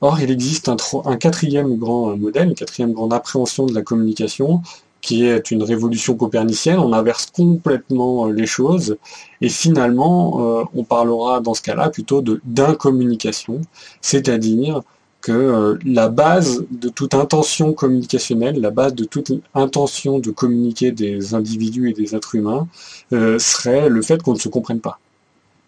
Or, 0.00 0.18
il 0.20 0.30
existe 0.30 0.70
un, 0.70 1.16
quatrième 1.16 1.76
grand 1.76 2.16
modèle, 2.16 2.48
une 2.48 2.54
quatrième 2.54 2.92
grande 2.92 3.12
appréhension 3.12 3.66
de 3.66 3.74
la 3.74 3.82
communication, 3.82 4.62
qui 5.02 5.26
est 5.26 5.50
une 5.50 5.62
révolution 5.62 6.14
copernicienne. 6.14 6.78
On 6.78 6.94
inverse 6.94 7.26
complètement 7.26 8.28
les 8.28 8.46
choses 8.46 8.96
et 9.42 9.50
finalement, 9.50 10.68
on 10.74 10.84
parlera 10.84 11.40
dans 11.40 11.54
ce 11.54 11.62
cas-là 11.62 11.90
plutôt 11.90 12.22
d'incommunication, 12.44 13.60
c'est-à-dire 14.00 14.80
que 15.22 15.32
euh, 15.32 15.78
la 15.86 16.08
base 16.08 16.64
de 16.70 16.88
toute 16.88 17.14
intention 17.14 17.72
communicationnelle, 17.72 18.60
la 18.60 18.70
base 18.70 18.94
de 18.94 19.04
toute 19.04 19.32
intention 19.54 20.18
de 20.18 20.30
communiquer 20.30 20.90
des 20.90 21.34
individus 21.34 21.88
et 21.90 21.92
des 21.94 22.14
êtres 22.14 22.34
humains, 22.34 22.68
euh, 23.12 23.38
serait 23.38 23.88
le 23.88 24.02
fait 24.02 24.20
qu'on 24.22 24.34
ne 24.34 24.38
se 24.38 24.48
comprenne 24.48 24.80
pas. 24.80 24.98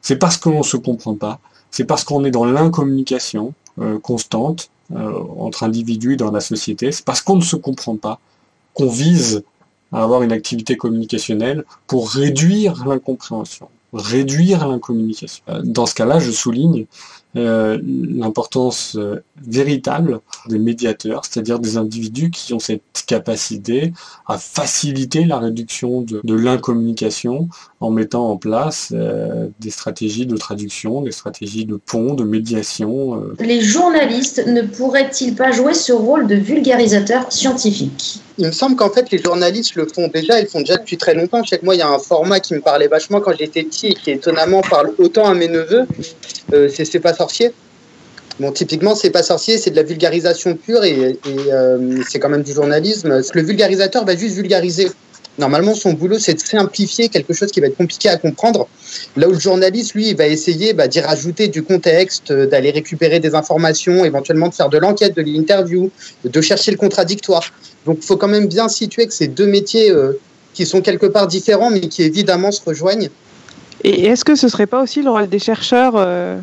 C'est 0.03 0.17
parce 0.17 0.37
qu'on 0.37 0.59
ne 0.59 0.63
se 0.65 0.77
comprend 0.77 1.15
pas, 1.15 1.39
c'est 1.71 1.85
parce 1.85 2.05
qu'on 2.05 2.25
est 2.25 2.31
dans 2.31 2.45
l'incommunication 2.45 3.55
euh, 3.81 3.99
constante 3.99 4.71
entre 4.95 5.63
individus 5.63 6.13
et 6.13 6.17
dans 6.17 6.31
la 6.31 6.41
société, 6.41 6.93
c'est 6.93 7.07
parce 7.07 7.23
qu'on 7.23 7.37
ne 7.37 7.43
se 7.43 7.57
comprend 7.57 7.97
pas 7.97 8.21
qu'on 8.75 8.91
vise 8.91 9.43
à 9.93 10.03
avoir 10.03 10.23
une 10.23 10.31
activité 10.31 10.77
communicationnelle 10.77 11.65
pour 11.87 12.11
réduire 12.11 12.87
l'incompréhension, 12.87 13.69
réduire 13.95 14.69
l'incommunication. 14.69 15.43
Dans 15.65 15.87
ce 15.87 15.95
cas-là, 15.95 16.19
je 16.19 16.31
souligne 16.31 16.85
euh, 17.37 17.79
l'importance 17.85 18.97
euh, 18.97 19.23
véritable 19.37 20.21
des 20.49 20.59
médiateurs, 20.59 21.25
c'est-à-dire 21.25 21.59
des 21.59 21.77
individus 21.77 22.31
qui 22.31 22.55
ont 22.55 22.59
cette 22.59 23.05
capacité 23.07 23.93
à 24.27 24.39
faciliter 24.39 25.25
la 25.25 25.39
réduction 25.39 26.03
de, 26.03 26.21
de 26.23 26.35
l'incommunication 26.35 27.49
en 27.85 27.91
mettant 27.91 28.31
en 28.31 28.37
place 28.37 28.89
euh, 28.93 29.47
des 29.61 29.71
stratégies 29.71 30.27
de 30.27 30.37
traduction, 30.37 31.03
des 31.03 31.13
stratégies 31.13 31.65
de 31.67 31.77
pont, 31.77 32.15
de 32.15 32.25
médiation. 32.25 33.15
euh. 33.17 33.35
Les 33.41 33.61
journalistes 33.61 34.47
ne 34.47 34.63
pourraient-ils 34.63 35.35
pas 35.35 35.53
jouer 35.53 35.75
ce 35.75 35.93
rôle 35.93 36.27
de 36.27 36.35
vulgarisateur 36.35 37.31
scientifique? 37.31 38.21
Il 38.39 38.47
me 38.47 38.53
semble 38.53 38.75
qu'en 38.77 38.91
fait, 38.91 39.11
les 39.11 39.19
journalistes 39.19 39.77
le 39.77 39.87
font 39.87 40.09
déjà, 40.13 40.41
ils 40.41 40.45
le 40.45 40.49
font 40.49 40.61
déjà 40.61 40.77
depuis 40.77 40.97
très 40.97 41.15
longtemps. 41.15 41.43
Je 41.45 41.51
sais 41.51 41.59
que 41.59 41.65
moi, 41.65 41.75
il 41.77 41.79
y 41.79 41.83
a 41.83 41.89
un 41.89 41.99
format 42.01 42.41
qui 42.41 42.55
me 42.55 42.61
parlait 42.61 42.89
vachement 42.89 43.21
quand 43.21 43.33
j'étais 43.39 43.63
petit 43.63 43.89
et 43.89 43.95
qui 43.95 44.11
étonnamment 44.11 44.61
parle 44.63 44.91
autant 44.99 45.27
à 45.27 45.35
mes 45.35 45.49
neveux. 45.49 45.87
Euh, 46.53 46.69
c'est 46.75 46.85
C'est 46.85 47.01
pas 47.01 47.15
sorcier. 47.15 47.53
Bon, 48.41 48.51
typiquement, 48.51 48.97
c'est 48.97 49.11
pas 49.11 49.23
sorcier, 49.23 49.59
c'est 49.59 49.71
de 49.71 49.77
la 49.77 49.85
vulgarisation 49.85 50.57
pure 50.57 50.83
et, 50.83 51.11
et, 51.11 51.53
euh, 51.53 52.01
c'est 52.09 52.19
quand 52.19 52.29
même 52.29 52.43
du 52.43 52.53
journalisme. 52.53 53.21
Le 53.33 53.43
vulgarisateur 53.43 54.05
va 54.05 54.17
juste 54.17 54.35
vulgariser. 54.35 54.89
Normalement, 55.39 55.75
son 55.75 55.93
boulot, 55.93 56.19
c'est 56.19 56.35
de 56.35 56.41
simplifier 56.41 57.09
quelque 57.09 57.33
chose 57.33 57.51
qui 57.51 57.61
va 57.61 57.67
être 57.67 57.77
compliqué 57.77 58.09
à 58.09 58.17
comprendre. 58.17 58.69
Là 59.17 59.29
où 59.29 59.33
le 59.33 59.39
journaliste, 59.39 59.95
lui, 59.95 60.11
il 60.11 60.17
va 60.17 60.27
essayer 60.27 60.73
bah, 60.73 60.87
d'y 60.87 61.01
rajouter 61.01 61.49
du 61.49 61.63
contexte, 61.63 62.31
euh, 62.31 62.47
d'aller 62.47 62.71
récupérer 62.71 63.19
des 63.19 63.35
informations, 63.35 64.05
éventuellement 64.05 64.49
de 64.49 64.55
faire 64.55 64.69
de 64.69 64.79
l'enquête, 64.79 65.17
de 65.17 65.23
l'interview, 65.23 65.91
de 66.25 66.41
chercher 66.41 66.71
le 66.71 66.77
contradictoire. 66.77 67.45
Donc, 67.85 67.99
il 68.01 68.05
faut 68.05 68.17
quand 68.17 68.29
même 68.29 68.47
bien 68.47 68.69
situer 68.69 69.07
que 69.07 69.13
ces 69.13 69.27
deux 69.27 69.47
métiers 69.47 69.91
euh, 69.91 70.13
qui 70.55 70.67
sont 70.67 70.81
quelque 70.81 71.07
part 71.07 71.27
différents, 71.27 71.71
mais 71.71 71.81
qui 71.81 72.03
évidemment 72.03 72.53
se 72.53 72.63
rejoignent. 72.65 73.11
Et 73.83 74.07
est-ce 74.07 74.25
que 74.25 74.35
ce 74.35 74.49
serait 74.49 74.67
pas 74.67 74.83
aussi 74.83 75.03
le 75.03 75.11
rôle 75.11 75.29
des 75.29 75.39
chercheurs 75.39 75.95
euh, 75.97 76.39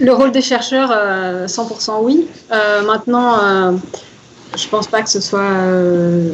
Le 0.00 0.12
rôle 0.12 0.32
des 0.32 0.42
chercheurs, 0.42 0.90
euh, 0.92 1.46
100% 1.46 2.00
oui. 2.02 2.26
Euh, 2.50 2.82
maintenant, 2.82 3.38
euh, 3.42 3.72
je 4.56 4.66
pense 4.66 4.88
pas 4.88 5.02
que 5.02 5.10
ce 5.10 5.20
soit 5.20 5.40
euh, 5.40 6.32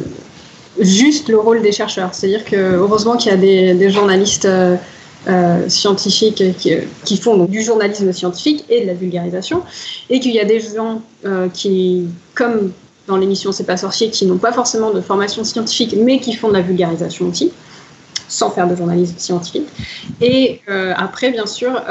juste 0.79 1.29
le 1.29 1.37
rôle 1.37 1.61
des 1.61 1.71
chercheurs. 1.71 2.13
C'est-à-dire 2.13 2.45
que 2.45 2.55
heureusement 2.55 3.17
qu'il 3.17 3.31
y 3.31 3.33
a 3.33 3.37
des, 3.37 3.89
journalistes 3.89 4.45
euh, 4.45 4.75
euh, 5.27 5.67
scientifiques 5.69 6.43
qui, 7.03 7.17
font 7.17 7.45
du 7.45 7.61
journalisme 7.61 8.11
scientifique 8.13 8.65
et 8.69 8.81
de 8.81 8.87
la 8.87 8.93
vulgarisation, 8.93 9.63
et 10.09 10.19
qu'il 10.19 10.31
y 10.31 10.39
a 10.39 10.45
des 10.45 10.59
gens 10.59 11.01
euh, 11.25 11.47
qui, 11.49 12.07
comme 12.35 12.71
dans 13.07 13.17
l'émission 13.17 13.51
C'est 13.51 13.63
pas 13.63 13.77
sorcier, 13.77 14.09
qui 14.09 14.25
n'ont 14.25 14.37
pas 14.37 14.51
forcément 14.51 14.91
de 14.91 15.01
formation 15.01 15.43
scientifique, 15.43 15.95
mais 15.97 16.19
qui 16.19 16.33
font 16.33 16.49
de 16.49 16.53
la 16.53 16.61
vulgarisation 16.61 17.27
aussi 17.27 17.51
sans 18.29 18.49
faire 18.49 18.67
de 18.67 18.75
journalisme 18.75 19.17
scientifique. 19.17 19.67
Et 20.19 20.59
après, 20.97 21.31
bien 21.31 21.45
sûr, 21.45 21.81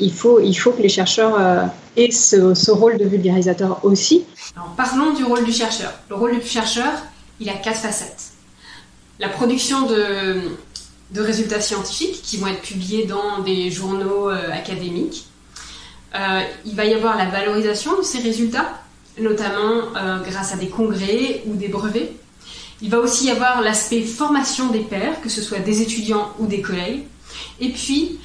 il, 0.00 0.12
faut, 0.12 0.40
il 0.40 0.54
faut 0.54 0.72
que 0.72 0.82
les 0.82 0.88
chercheurs 0.88 1.70
aient 1.96 2.10
ce, 2.10 2.70
rôle 2.72 2.98
de 2.98 3.04
vulgarisateur 3.04 3.78
aussi. 3.84 4.24
Parlons 4.76 5.12
du 5.12 5.22
rôle 5.22 5.44
du 5.44 5.52
chercheur. 5.52 5.92
Le 6.10 6.16
rôle 6.16 6.40
du 6.40 6.44
chercheur, 6.44 6.90
il 7.40 7.48
a 7.48 7.54
quatre 7.54 7.80
facettes. 7.80 8.32
La 9.20 9.28
production 9.28 9.86
de, 9.86 10.40
résultats 11.16 11.60
scientifiques 11.60 12.22
qui 12.22 12.36
vont 12.36 12.46
être 12.46 12.62
publiés 12.62 13.06
dans 13.06 13.40
des 13.40 13.70
journaux 13.70 14.30
euh, 14.30 14.52
académiques. 14.52 15.26
Euh, 16.14 16.42
il 16.64 16.74
va 16.74 16.84
y 16.84 16.94
avoir 16.94 17.16
la 17.16 17.26
valorisation 17.26 17.96
de 17.98 18.02
ces 18.02 18.18
résultats, 18.18 18.80
notamment 19.20 19.94
euh, 19.96 20.22
grâce 20.22 20.52
à 20.52 20.56
des 20.56 20.68
congrès 20.68 21.42
ou 21.46 21.54
des 21.54 21.68
brevets. 21.68 22.12
Il 22.80 22.90
va 22.90 22.98
aussi 23.00 23.26
y 23.26 23.30
avoir 23.30 23.60
l'aspect 23.60 24.02
formation 24.02 24.68
des 24.68 24.80
pairs, 24.80 25.20
que 25.20 25.28
ce 25.28 25.42
soit 25.42 25.58
des 25.58 25.82
étudiants 25.82 26.32
ou 26.38 26.46
des 26.46 26.62
collègues. 26.62 27.04
Et 27.60 27.70
puis, 27.70 28.18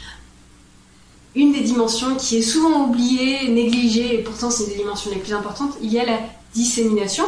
une 1.35 1.51
des 1.51 1.61
dimensions 1.61 2.15
qui 2.15 2.37
est 2.37 2.43
souvent 2.43 2.87
oubliée, 2.87 3.47
négligée, 3.49 4.15
et 4.15 4.17
pourtant 4.19 4.51
c'est 4.51 4.65
une 4.65 4.69
des 4.69 4.77
dimensions 4.77 5.09
les 5.11 5.17
plus 5.17 5.33
importantes, 5.33 5.73
il 5.81 5.91
y 5.91 5.99
a 5.99 6.05
la 6.05 6.19
dissémination, 6.53 7.25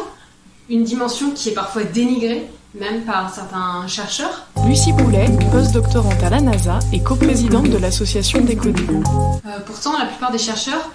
une 0.70 0.84
dimension 0.84 1.32
qui 1.32 1.50
est 1.50 1.54
parfois 1.54 1.84
dénigrée, 1.84 2.50
même 2.74 3.04
par 3.04 3.34
certains 3.34 3.88
chercheurs. 3.88 4.48
Lucie 4.66 4.94
Boulet, 4.94 5.30
postdoctorante 5.52 6.22
à 6.24 6.30
la 6.30 6.42
NASA 6.42 6.80
et 6.92 7.02
coprésidente 7.02 7.70
de 7.70 7.78
l'association 7.78 8.42
Décoder. 8.42 8.84
Euh, 8.84 9.60
pourtant, 9.66 9.98
la 9.98 10.06
plupart 10.06 10.32
des 10.32 10.38
chercheurs 10.38 10.92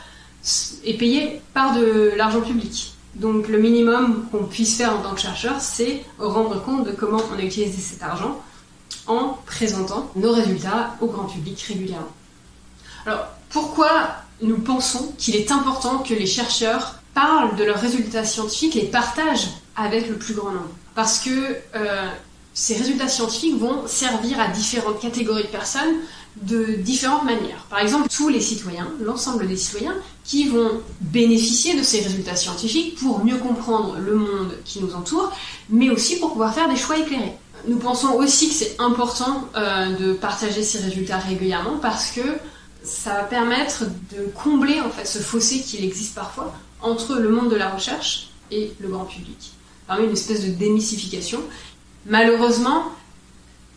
est 0.85 0.95
payé 0.95 1.41
par 1.55 1.75
de 1.75 2.12
l'argent 2.17 2.41
public. 2.41 2.95
Donc 3.15 3.49
le 3.49 3.59
minimum 3.59 4.27
qu'on 4.31 4.45
puisse 4.45 4.77
faire 4.77 4.95
en 4.95 5.03
tant 5.03 5.15
que 5.15 5.21
chercheur, 5.21 5.61
c'est 5.61 6.05
rendre 6.19 6.62
compte 6.62 6.87
de 6.87 6.93
comment 6.93 7.21
on 7.35 7.39
a 7.39 7.43
utilisé 7.43 7.81
cet 7.81 8.03
argent 8.03 8.41
en 9.07 9.39
présentant 9.47 10.11
nos 10.17 10.33
résultats 10.33 10.95
au 11.00 11.07
grand 11.07 11.25
public 11.25 11.61
régulièrement. 11.69 12.07
Alors 13.07 13.27
pourquoi 13.50 13.91
nous 14.43 14.59
pensons 14.59 15.12
qu'il 15.19 15.37
est 15.37 15.50
important 15.50 15.99
que 15.99 16.15
les 16.15 16.27
chercheurs 16.27 17.00
parlent 17.15 17.57
de 17.57 17.65
leurs 17.65 17.81
résultats 17.81 18.25
scientifiques, 18.25 18.75
les 18.75 18.85
partagent 18.85 19.49
avec 19.77 20.09
le 20.09 20.17
plus 20.17 20.35
grand 20.35 20.50
nombre 20.50 20.71
Parce 20.95 21.21
que 21.21 21.31
euh, 21.75 22.09
ces 22.55 22.75
résultats 22.75 23.09
scientifiques 23.09 23.59
vont 23.59 23.87
servir 23.87 24.41
à 24.41 24.49
différentes 24.49 25.00
catégories 25.00 25.45
de 25.45 25.49
personnes 25.49 25.97
de 26.43 26.77
différentes 26.77 27.25
manières. 27.25 27.67
Par 27.69 27.81
exemple, 27.81 28.09
tous 28.09 28.29
les 28.29 28.41
citoyens, 28.41 28.89
l'ensemble 29.00 29.49
des 29.49 29.57
citoyens, 29.57 29.95
qui 30.25 30.49
vont 30.49 30.81
bénéficier 31.00 31.77
de 31.77 31.83
ces 31.83 32.00
résultats 32.00 32.37
scientifiques 32.37 32.97
pour 32.97 33.25
mieux 33.25 33.37
comprendre 33.37 33.99
le 33.99 34.15
monde 34.15 34.57
qui 34.65 34.81
nous 34.81 34.95
entoure, 34.95 35.33
mais 35.69 35.91
aussi 35.91 36.19
pour 36.19 36.31
pouvoir 36.31 36.55
faire 36.55 36.69
des 36.69 36.77
choix 36.77 36.99
éclairés. 36.99 37.35
Nous 37.67 37.79
pensons 37.79 38.12
aussi 38.15 38.49
que 38.49 38.55
c'est 38.55 38.77
important 38.79 39.49
euh, 39.57 39.95
de 39.97 40.12
partager 40.12 40.62
ces 40.62 40.79
résultats 40.79 41.19
régulièrement 41.19 41.79
parce 41.79 42.11
que 42.11 42.23
ça 42.83 43.12
va 43.12 43.23
permettre 43.25 43.85
de 43.85 44.31
combler 44.35 44.81
en 44.81 44.89
fait 44.89 45.05
ce 45.05 45.19
fossé 45.19 45.61
qu'il 45.61 45.85
existe 45.85 46.15
parfois 46.15 46.55
entre 46.81 47.17
le 47.17 47.29
monde 47.29 47.50
de 47.50 47.57
la 47.57 47.69
recherche 47.69 48.31
et 48.50 48.73
le 48.81 48.89
grand 48.89 49.05
public. 49.05 49.53
Parmi 49.90 50.06
une 50.06 50.12
espèce 50.12 50.44
de 50.44 50.52
démystification. 50.52 51.40
Malheureusement, 52.06 52.85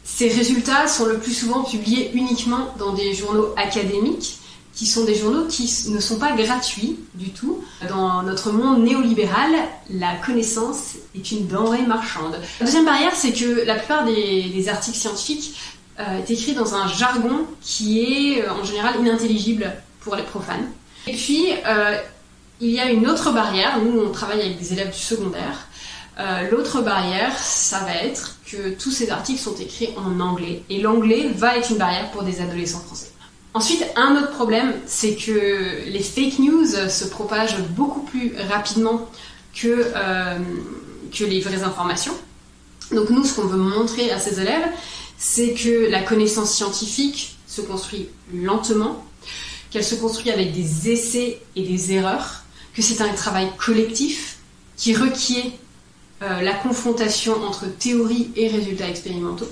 ces 0.04 0.28
résultats 0.28 0.88
sont 0.88 1.08
le 1.08 1.17
plus 1.17 1.34
souvent 1.34 1.63
publiés 1.63 2.12
uniquement 2.13 2.71
dans 2.78 2.93
des 2.93 3.15
journaux 3.15 3.47
académiques, 3.58 4.38
qui 4.76 4.86
sont 4.86 5.06
des 5.06 5.15
journaux 5.15 5.45
qui 5.47 5.67
ne 5.89 5.99
sont 5.99 6.19
pas 6.19 6.34
gratuits 6.34 6.99
du 7.15 7.32
tout. 7.32 7.63
Dans 7.89 8.21
notre 8.21 8.52
monde 8.52 8.84
néolibéral, 8.84 9.49
la 9.89 10.13
connaissance 10.17 10.97
est 11.15 11.32
une 11.32 11.47
denrée 11.47 11.88
marchande. 11.88 12.39
La 12.60 12.67
deuxième 12.67 12.86
barrière, 12.86 13.15
c'est 13.15 13.34
que 13.34 13.65
la 13.65 13.73
plupart 13.73 14.06
des, 14.06 14.52
des 14.54 14.69
articles 14.69 14.97
scientifiques 14.99 15.56
euh, 15.99 16.19
est 16.19 16.30
écrit 16.30 16.54
dans 16.54 16.76
un 16.76 16.88
jargon 16.88 17.47
qui 17.60 18.02
est 18.04 18.43
euh, 18.43 18.54
en 18.54 18.63
général 18.63 18.99
inintelligible 18.99 19.73
pour 20.02 20.15
les 20.15 20.23
profanes. 20.23 20.69
Et 21.08 21.13
puis, 21.13 21.47
euh, 21.65 21.97
il 22.62 22.69
y 22.69 22.80
a 22.80 22.91
une 22.91 23.08
autre 23.08 23.32
barrière. 23.32 23.80
Nous, 23.82 23.99
on 23.99 24.12
travaille 24.12 24.41
avec 24.41 24.60
des 24.60 24.73
élèves 24.73 24.91
du 24.91 24.99
secondaire. 24.99 25.67
Euh, 26.19 26.49
L'autre 26.52 26.82
barrière, 26.82 27.38
ça 27.38 27.80
va 27.80 27.95
être 27.95 28.38
que 28.45 28.69
tous 28.71 28.91
ces 28.91 29.10
articles 29.10 29.39
sont 29.39 29.56
écrits 29.56 29.89
en 29.97 30.19
anglais. 30.19 30.63
Et 30.69 30.82
l'anglais 30.82 31.30
va 31.36 31.58
être 31.58 31.71
une 31.71 31.78
barrière 31.78 32.12
pour 32.12 32.23
des 32.23 32.41
adolescents 32.41 32.82
français. 32.82 33.12
Ensuite, 33.56 33.86
un 33.95 34.15
autre 34.15 34.32
problème, 34.32 34.73
c'est 34.86 35.15
que 35.15 35.88
les 35.88 36.02
fake 36.02 36.39
news 36.39 36.65
se 36.89 37.06
propagent 37.06 37.62
beaucoup 37.69 38.02
plus 38.02 38.34
rapidement 38.49 39.10
que, 39.56 39.91
euh, 39.95 40.39
que 41.12 41.23
les 41.23 41.39
vraies 41.39 41.63
informations. 41.63 42.13
Donc 42.91 43.10
nous, 43.10 43.23
ce 43.23 43.36
qu'on 43.36 43.47
veut 43.47 43.58
montrer 43.58 44.12
à 44.12 44.19
ces 44.19 44.39
élèves, 44.39 44.67
c'est 45.17 45.54
que 45.54 45.89
la 45.89 46.02
connaissance 46.02 46.52
scientifique 46.52 47.38
se 47.47 47.62
construit 47.62 48.10
lentement, 48.34 49.06
qu'elle 49.69 49.84
se 49.84 49.95
construit 49.95 50.32
avec 50.32 50.54
des 50.54 50.89
essais 50.89 51.39
et 51.56 51.63
des 51.63 51.93
erreurs, 51.93 52.43
que 52.73 52.82
c'est 52.82 53.02
un 53.02 53.13
travail 53.13 53.49
collectif 53.58 54.38
qui 54.78 54.95
requiert 54.95 55.52
euh, 56.24 56.42
la 56.42 56.54
confrontation 56.54 57.34
entre 57.48 57.66
théorie 57.68 58.32
et 58.36 58.48
résultats 58.48 58.88
expérimentaux, 58.90 59.48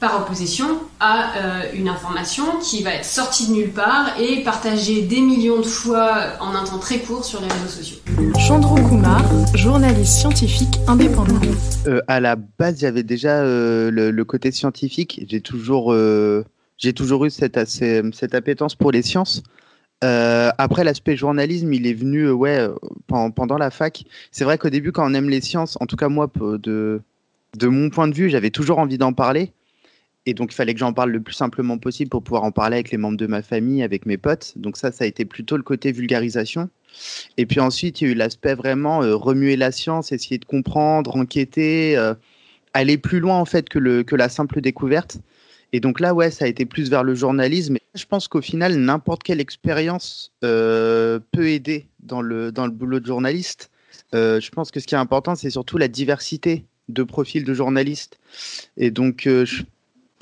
par 0.00 0.20
opposition 0.22 0.66
à 0.98 1.36
euh, 1.36 1.62
une 1.74 1.88
information 1.88 2.42
qui 2.60 2.82
va 2.82 2.94
être 2.94 3.04
sortie 3.04 3.46
de 3.46 3.52
nulle 3.52 3.70
part 3.70 4.18
et 4.20 4.42
partagée 4.42 5.02
des 5.02 5.20
millions 5.20 5.58
de 5.60 5.64
fois 5.66 6.32
en 6.40 6.56
un 6.56 6.64
temps 6.64 6.78
très 6.78 6.98
court 6.98 7.24
sur 7.24 7.40
les 7.40 7.46
réseaux 7.46 7.68
sociaux. 7.68 7.98
Chandro 8.36 8.74
Kumar, 8.74 9.22
journaliste 9.54 10.14
scientifique 10.18 10.80
indépendant. 10.88 11.38
Euh, 11.86 12.00
à 12.08 12.18
la 12.18 12.34
base, 12.34 12.80
j'avais 12.80 13.04
déjà 13.04 13.42
euh, 13.42 13.92
le, 13.92 14.10
le 14.10 14.24
côté 14.24 14.50
scientifique. 14.50 15.24
J'ai 15.28 15.40
toujours, 15.40 15.92
euh, 15.92 16.44
j'ai 16.78 16.92
toujours 16.92 17.24
eu 17.24 17.30
cette, 17.30 17.56
assez- 17.56 18.02
cette 18.12 18.34
appétence 18.34 18.74
pour 18.74 18.90
les 18.90 19.02
sciences. 19.02 19.44
Euh, 20.02 20.50
après, 20.58 20.84
l'aspect 20.84 21.16
journalisme, 21.16 21.72
il 21.72 21.86
est 21.86 21.94
venu 21.94 22.22
euh, 22.22 22.32
ouais, 22.32 22.58
euh, 22.58 22.74
pen- 23.06 23.32
pendant 23.32 23.56
la 23.56 23.70
fac. 23.70 24.04
C'est 24.30 24.44
vrai 24.44 24.58
qu'au 24.58 24.70
début, 24.70 24.92
quand 24.92 25.08
on 25.08 25.14
aime 25.14 25.28
les 25.28 25.40
sciences, 25.40 25.76
en 25.80 25.86
tout 25.86 25.96
cas 25.96 26.08
moi, 26.08 26.30
de, 26.40 27.00
de 27.56 27.66
mon 27.68 27.90
point 27.90 28.08
de 28.08 28.14
vue, 28.14 28.28
j'avais 28.28 28.50
toujours 28.50 28.78
envie 28.78 28.98
d'en 28.98 29.12
parler. 29.12 29.52
Et 30.26 30.34
donc, 30.34 30.52
il 30.52 30.54
fallait 30.54 30.72
que 30.74 30.80
j'en 30.80 30.92
parle 30.92 31.10
le 31.10 31.20
plus 31.20 31.34
simplement 31.34 31.78
possible 31.78 32.08
pour 32.08 32.22
pouvoir 32.22 32.44
en 32.44 32.52
parler 32.52 32.76
avec 32.76 32.90
les 32.90 32.98
membres 32.98 33.16
de 33.16 33.26
ma 33.26 33.42
famille, 33.42 33.82
avec 33.82 34.06
mes 34.06 34.16
potes. 34.16 34.52
Donc 34.56 34.76
ça, 34.76 34.92
ça 34.92 35.04
a 35.04 35.06
été 35.06 35.24
plutôt 35.24 35.56
le 35.56 35.64
côté 35.64 35.90
vulgarisation. 35.90 36.68
Et 37.38 37.46
puis 37.46 37.58
ensuite, 37.58 38.00
il 38.00 38.04
y 38.06 38.08
a 38.08 38.12
eu 38.12 38.14
l'aspect 38.14 38.54
vraiment 38.54 39.00
remuer 39.00 39.56
la 39.56 39.72
science, 39.72 40.12
essayer 40.12 40.38
de 40.38 40.44
comprendre, 40.44 41.16
enquêter, 41.16 41.96
aller 42.72 42.98
plus 42.98 43.18
loin 43.18 43.36
en 43.38 43.44
fait 43.44 43.68
que, 43.68 43.80
le, 43.80 44.04
que 44.04 44.14
la 44.14 44.28
simple 44.28 44.60
découverte. 44.60 45.18
Et 45.72 45.80
donc 45.80 46.00
là, 46.00 46.14
ouais, 46.14 46.30
ça 46.30 46.44
a 46.44 46.48
été 46.48 46.66
plus 46.66 46.90
vers 46.90 47.02
le 47.02 47.14
journalisme. 47.14 47.78
Je 47.94 48.04
pense 48.04 48.28
qu'au 48.28 48.42
final, 48.42 48.76
n'importe 48.76 49.22
quelle 49.22 49.40
expérience 49.40 50.32
euh, 50.44 51.18
peut 51.32 51.48
aider 51.48 51.86
dans 52.00 52.20
le, 52.20 52.52
dans 52.52 52.66
le 52.66 52.72
boulot 52.72 53.00
de 53.00 53.06
journaliste. 53.06 53.70
Euh, 54.14 54.40
je 54.40 54.50
pense 54.50 54.70
que 54.70 54.80
ce 54.80 54.86
qui 54.86 54.94
est 54.94 54.98
important, 54.98 55.34
c'est 55.34 55.50
surtout 55.50 55.78
la 55.78 55.88
diversité 55.88 56.64
de 56.88 57.02
profils 57.02 57.44
de 57.44 57.54
journalistes. 57.54 58.18
Et 58.76 58.90
donc, 58.90 59.26
euh, 59.26 59.46
je 59.46 59.62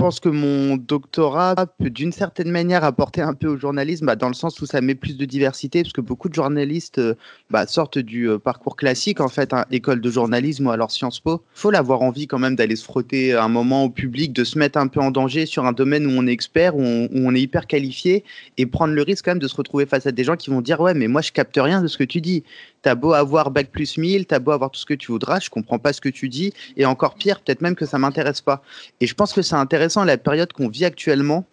pense 0.00 0.18
que 0.18 0.30
mon 0.30 0.76
doctorat 0.76 1.54
peut 1.78 1.90
d'une 1.90 2.12
certaine 2.12 2.50
manière 2.50 2.84
apporter 2.84 3.20
un 3.20 3.34
peu 3.34 3.48
au 3.48 3.58
journalisme, 3.58 4.06
bah, 4.06 4.16
dans 4.16 4.28
le 4.28 4.34
sens 4.34 4.58
où 4.62 4.66
ça 4.66 4.80
met 4.80 4.94
plus 4.94 5.18
de 5.18 5.26
diversité, 5.26 5.82
parce 5.82 5.92
que 5.92 6.00
beaucoup 6.00 6.30
de 6.30 6.34
journalistes 6.34 6.98
euh, 6.98 7.14
bah, 7.50 7.66
sortent 7.66 7.98
du 7.98 8.26
euh, 8.26 8.38
parcours 8.38 8.76
classique, 8.76 9.20
en 9.20 9.28
fait, 9.28 9.52
hein, 9.52 9.66
école 9.70 10.00
de 10.00 10.10
journalisme 10.10 10.68
ou 10.68 10.70
alors 10.70 10.90
Sciences 10.90 11.20
Po. 11.20 11.42
Il 11.54 11.60
faut 11.60 11.70
l'avoir 11.70 12.00
envie 12.00 12.26
quand 12.26 12.38
même 12.38 12.56
d'aller 12.56 12.76
se 12.76 12.84
frotter 12.84 13.34
un 13.34 13.48
moment 13.48 13.84
au 13.84 13.90
public, 13.90 14.32
de 14.32 14.42
se 14.42 14.58
mettre 14.58 14.78
un 14.78 14.86
peu 14.86 15.00
en 15.00 15.10
danger 15.10 15.44
sur 15.44 15.66
un 15.66 15.72
domaine 15.72 16.06
où 16.06 16.18
on 16.18 16.26
est 16.26 16.32
expert, 16.32 16.76
où 16.76 16.82
on, 16.82 17.04
où 17.12 17.26
on 17.26 17.34
est 17.34 17.42
hyper 17.42 17.66
qualifié, 17.66 18.24
et 18.56 18.64
prendre 18.64 18.94
le 18.94 19.02
risque 19.02 19.26
quand 19.26 19.32
même 19.32 19.38
de 19.38 19.48
se 19.48 19.56
retrouver 19.56 19.84
face 19.84 20.06
à 20.06 20.12
des 20.12 20.24
gens 20.24 20.36
qui 20.36 20.48
vont 20.48 20.62
dire 20.62 20.80
Ouais, 20.80 20.94
mais 20.94 21.08
moi 21.08 21.20
je 21.20 21.30
capte 21.30 21.58
rien 21.60 21.82
de 21.82 21.88
ce 21.88 21.98
que 21.98 22.04
tu 22.04 22.22
dis. 22.22 22.42
T'as 22.82 22.94
beau 22.94 23.12
avoir 23.12 23.50
bac 23.50 23.70
plus 23.70 23.98
1000, 23.98 24.26
t'as 24.26 24.38
beau 24.38 24.52
avoir 24.52 24.70
tout 24.70 24.80
ce 24.80 24.86
que 24.86 24.94
tu 24.94 25.12
voudras, 25.12 25.40
je 25.40 25.50
comprends 25.50 25.78
pas 25.78 25.92
ce 25.92 26.00
que 26.00 26.08
tu 26.08 26.28
dis, 26.28 26.52
et 26.76 26.86
encore 26.86 27.14
pire, 27.14 27.40
peut-être 27.40 27.60
même 27.60 27.74
que 27.74 27.84
ça 27.84 27.98
m'intéresse 27.98 28.40
pas. 28.40 28.62
Et 29.00 29.06
je 29.06 29.14
pense 29.14 29.32
que 29.32 29.42
c'est 29.42 29.54
intéressant 29.54 30.04
la 30.04 30.16
période 30.16 30.52
qu'on 30.52 30.68
vit 30.68 30.84
actuellement, 30.84 31.44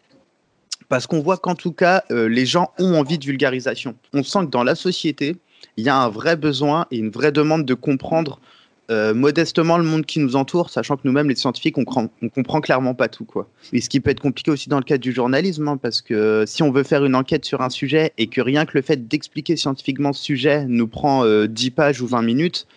parce 0.89 1.05
qu'on 1.05 1.19
voit 1.19 1.37
qu'en 1.37 1.55
tout 1.55 1.73
cas, 1.73 2.03
euh, 2.11 2.29
les 2.29 2.45
gens 2.45 2.71
ont 2.79 2.95
envie 2.97 3.17
de 3.17 3.25
vulgarisation. 3.25 3.95
On 4.13 4.23
sent 4.23 4.45
que 4.45 4.51
dans 4.51 4.63
la 4.63 4.75
société, 4.75 5.35
il 5.75 5.83
y 5.83 5.89
a 5.89 5.97
un 5.97 6.09
vrai 6.09 6.35
besoin 6.35 6.85
et 6.91 6.97
une 6.97 7.09
vraie 7.09 7.31
demande 7.31 7.65
de 7.65 7.73
comprendre 7.73 8.39
euh, 8.89 9.13
modestement 9.13 9.77
le 9.77 9.83
monde 9.83 10.05
qui 10.05 10.19
nous 10.19 10.35
entoure, 10.35 10.69
sachant 10.69 10.95
que 10.95 11.01
nous-mêmes, 11.03 11.29
les 11.29 11.35
scientifiques, 11.35 11.77
on, 11.77 11.85
comprend 11.85 12.61
clairement 12.61 12.93
pas 12.93 13.07
tout. 13.07 13.25
Quoi. 13.25 13.49
Et 13.73 13.81
ce 13.81 13.89
qui 13.89 13.99
peut 13.99 14.09
être 14.09 14.21
compliqué 14.21 14.51
aussi 14.51 14.69
dans 14.69 14.77
le 14.77 14.83
cadre 14.83 15.01
du 15.01 15.11
journalisme, 15.11 15.67
hein, 15.67 15.77
parce 15.77 16.01
que 16.01 16.45
si 16.47 16.63
on 16.63 16.71
veut 16.71 16.83
faire 16.83 17.03
une 17.03 17.15
enquête 17.15 17.45
sur 17.45 17.61
un 17.61 17.69
sujet 17.69 18.13
et 18.17 18.27
que 18.27 18.41
rien 18.41 18.65
que 18.65 18.71
le 18.75 18.81
fait 18.81 19.07
d'expliquer 19.07 19.57
scientifiquement 19.57 20.13
ce 20.13 20.23
sujet 20.23 20.65
nous 20.67 20.87
prend 20.87 21.25
euh, 21.25 21.47
10 21.47 21.71
pages 21.71 22.01
ou 22.01 22.07
20 22.07 22.21
minutes, 22.21 22.67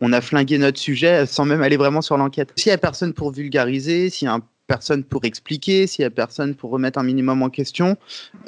on 0.00 0.12
a 0.12 0.20
flingué 0.20 0.58
notre 0.58 0.78
sujet 0.78 1.26
sans 1.26 1.44
même 1.44 1.62
aller 1.62 1.76
vraiment 1.76 2.02
sur 2.02 2.16
l'enquête. 2.16 2.52
S'il 2.56 2.70
n'y 2.70 2.74
a 2.74 2.78
personne 2.78 3.12
pour 3.12 3.32
vulgariser, 3.32 4.10
s'il 4.10 4.26
y 4.26 4.30
a 4.30 4.38
personne 4.66 5.04
pour 5.04 5.24
expliquer, 5.24 5.86
s'il 5.86 6.02
n'y 6.02 6.06
a 6.06 6.10
personne 6.10 6.54
pour 6.54 6.70
remettre 6.70 6.98
un 6.98 7.02
minimum 7.02 7.42
en 7.42 7.50
question, 7.50 7.96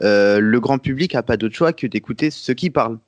euh, 0.03 0.39
le 0.39 0.61
grand 0.61 0.79
public 0.79 1.15
n'a 1.15 1.23
pas 1.23 1.37
d'autre 1.37 1.55
choix 1.55 1.73
que 1.73 1.87
d'écouter 1.87 2.31
ceux 2.31 2.55
qui 2.55 2.71
parlent. 2.71 2.99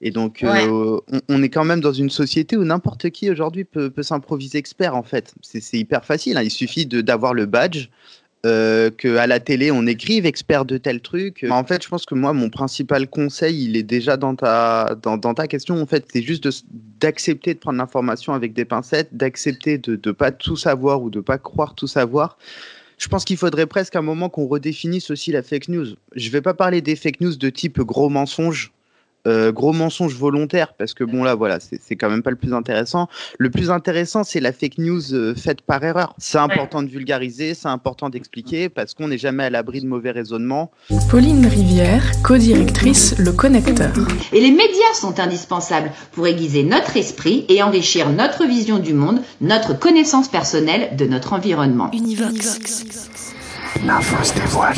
Et 0.00 0.10
donc, 0.10 0.40
Ouais. 0.42 0.64
euh, 0.66 0.98
on, 1.12 1.20
on 1.28 1.42
est 1.42 1.48
quand 1.48 1.64
même 1.64 1.80
dans 1.80 1.92
une 1.92 2.10
société 2.10 2.56
où 2.56 2.64
n'importe 2.64 3.10
qui 3.10 3.30
aujourd'hui 3.30 3.64
peut, 3.64 3.90
peut 3.90 4.02
s'improviser 4.04 4.58
expert, 4.58 4.94
en 4.94 5.02
fait. 5.02 5.34
C'est 5.42 5.76
hyper 5.78 6.04
facile. 6.04 6.36
hein. 6.36 6.42
Il 6.42 6.50
suffit 6.50 6.86
de- 6.86 7.00
d'avoir 7.00 7.34
le 7.34 7.46
badge, 7.46 7.88
euh, 8.46 8.90
qu'à 8.90 9.26
la 9.26 9.40
télé, 9.40 9.72
on 9.72 9.84
écrive 9.86 10.24
expert 10.24 10.64
de 10.64 10.78
tel 10.78 11.00
truc. 11.00 11.44
En 11.50 11.64
fait, 11.64 11.82
je 11.82 11.88
pense 11.88 12.06
que 12.06 12.14
moi, 12.14 12.32
mon 12.32 12.50
principal 12.50 13.08
conseil, 13.08 13.64
il 13.64 13.76
est 13.76 13.82
déjà 13.82 14.16
dans 14.16 14.36
ta, 14.36 14.94
dans, 15.02 15.16
dans 15.16 15.34
ta 15.34 15.48
question. 15.48 15.80
En 15.82 15.86
fait, 15.86 16.06
c'est 16.12 16.22
juste 16.22 16.44
de 16.44 16.50
d'accepter 17.00 17.54
de, 17.54 17.58
prendre 17.58 17.78
l'information 17.78 18.34
avec 18.34 18.52
des 18.52 18.64
pincettes, 18.64 19.08
d'accepter 19.12 19.78
de 19.78 19.98
ne 20.04 20.12
pas 20.12 20.30
tout 20.30 20.56
savoir 20.56 21.02
ou 21.02 21.10
de 21.10 21.18
pas 21.20 21.38
croire 21.38 21.74
tout 21.74 21.88
savoir. 21.88 22.38
Je 22.96 23.08
pense 23.08 23.24
qu'il 23.24 23.36
faudrait 23.36 23.66
presque 23.66 23.96
un 23.96 24.02
moment 24.02 24.28
qu'on 24.28 24.46
redéfinisse 24.46 25.10
aussi 25.10 25.32
la 25.32 25.42
fake 25.42 25.68
news. 25.68 25.86
Je 26.14 26.30
vais 26.30 26.40
pas 26.40 26.54
parler 26.54 26.80
des 26.80 26.94
fake 26.96 27.20
news 27.20 27.34
de 27.36 27.50
type 27.50 27.80
gros 27.80 28.08
mensonge, 28.08 28.72
euh, 29.26 29.52
gros 29.52 29.72
mensonge 29.72 30.14
volontaire, 30.14 30.74
parce 30.74 30.94
que 30.94 31.04
bon 31.04 31.24
là, 31.24 31.34
voilà, 31.34 31.58
c'est 31.60 31.96
quand 31.96 32.08
même 32.08 32.22
pas 32.22 32.30
le 32.30 32.36
plus 32.36 32.54
intéressant. 32.54 33.08
Le 33.38 33.50
plus 33.50 33.70
intéressant, 33.70 34.24
c'est 34.24 34.40
la 34.40 34.52
fake 34.52 34.78
news 34.78 35.12
euh, 35.12 35.34
faite 35.34 35.62
par 35.62 35.82
erreur. 35.84 36.14
C'est 36.18 36.38
important 36.38 36.82
de 36.82 36.88
vulgariser, 36.88 37.54
c'est 37.54 37.68
important 37.68 38.10
d'expliquer, 38.10 38.68
parce 38.68 38.94
qu'on 38.94 39.08
n'est 39.08 39.18
jamais 39.18 39.44
à 39.44 39.50
l'abri 39.50 39.80
de 39.80 39.86
mauvais 39.86 40.10
raisonnements. 40.10 40.70
Pauline 41.10 41.46
Rivière, 41.46 42.02
co-directrice 42.22 43.18
Le 43.18 43.32
Connecteur. 43.32 43.92
Et 44.32 44.40
les 44.40 44.50
médias 44.50 44.94
sont 44.94 45.20
indispensables 45.20 45.90
pour 46.12 46.26
aiguiser 46.26 46.62
notre 46.62 46.96
esprit 46.96 47.44
et 47.48 47.62
enrichir 47.62 48.10
notre 48.10 48.44
vision 48.46 48.78
du 48.78 48.94
monde, 48.94 49.20
notre 49.40 49.78
connaissance 49.78 50.28
personnelle 50.28 50.96
de 50.96 51.04
notre 51.06 51.32
environnement. 51.32 51.90
Univox. 51.92 52.84
L'info 53.86 54.24
se 54.24 54.34
dévoile. 54.34 54.74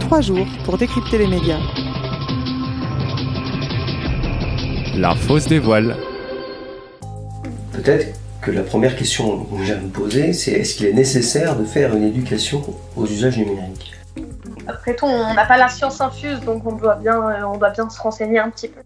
Trois 0.00 0.20
jours 0.20 0.46
pour 0.64 0.76
décrypter 0.76 1.18
les 1.18 1.26
médias. 1.26 1.60
La 4.96 5.14
fausse 5.16 5.46
dévoile. 5.46 5.96
Peut-être 7.72 8.16
que 8.40 8.52
la 8.52 8.62
première 8.62 8.94
question 8.94 9.44
que 9.44 9.64
j'ai 9.64 9.72
à 9.72 9.78
me 9.78 9.88
poser, 9.88 10.32
c'est 10.32 10.52
est-ce 10.52 10.76
qu'il 10.76 10.86
est 10.86 10.92
nécessaire 10.92 11.56
de 11.56 11.64
faire 11.64 11.96
une 11.96 12.04
éducation 12.04 12.62
aux 12.96 13.04
usages 13.04 13.36
numériques? 13.36 13.92
Après 14.68 14.94
tout, 14.94 15.06
on 15.06 15.34
n'a 15.34 15.46
pas 15.46 15.56
la 15.56 15.68
science 15.68 16.00
infuse, 16.00 16.40
donc 16.40 16.64
on 16.64 16.76
doit 16.76 16.94
bien, 16.94 17.16
euh, 17.16 17.42
on 17.44 17.58
doit 17.58 17.70
bien 17.70 17.90
se 17.90 18.00
renseigner 18.00 18.38
un 18.38 18.50
petit 18.50 18.68
peu. 18.68 18.80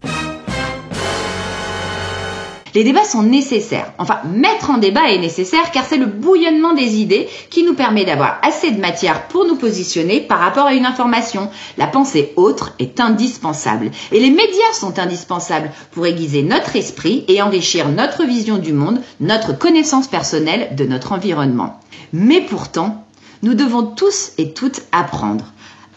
Les 2.75 2.83
débats 2.83 3.03
sont 3.03 3.23
nécessaires. 3.23 3.93
Enfin, 3.97 4.19
mettre 4.25 4.69
en 4.69 4.77
débat 4.77 5.09
est 5.09 5.17
nécessaire 5.17 5.71
car 5.71 5.85
c'est 5.85 5.97
le 5.97 6.05
bouillonnement 6.05 6.73
des 6.73 6.97
idées 6.97 7.27
qui 7.49 7.63
nous 7.63 7.73
permet 7.73 8.05
d'avoir 8.05 8.39
assez 8.43 8.71
de 8.71 8.79
matière 8.79 9.27
pour 9.27 9.45
nous 9.45 9.55
positionner 9.55 10.21
par 10.21 10.39
rapport 10.39 10.65
à 10.65 10.73
une 10.73 10.85
information. 10.85 11.49
La 11.77 11.87
pensée 11.87 12.33
autre 12.35 12.73
est 12.79 12.99
indispensable. 12.99 13.91
Et 14.11 14.19
les 14.19 14.29
médias 14.29 14.73
sont 14.73 14.99
indispensables 14.99 15.71
pour 15.91 16.05
aiguiser 16.05 16.43
notre 16.43 16.75
esprit 16.75 17.25
et 17.27 17.41
enrichir 17.41 17.89
notre 17.89 18.23
vision 18.23 18.57
du 18.57 18.73
monde, 18.73 19.01
notre 19.19 19.57
connaissance 19.57 20.07
personnelle 20.07 20.75
de 20.75 20.85
notre 20.85 21.11
environnement. 21.11 21.79
Mais 22.13 22.41
pourtant, 22.41 23.05
nous 23.41 23.53
devons 23.53 23.83
tous 23.83 24.31
et 24.37 24.53
toutes 24.53 24.81
apprendre. 24.91 25.45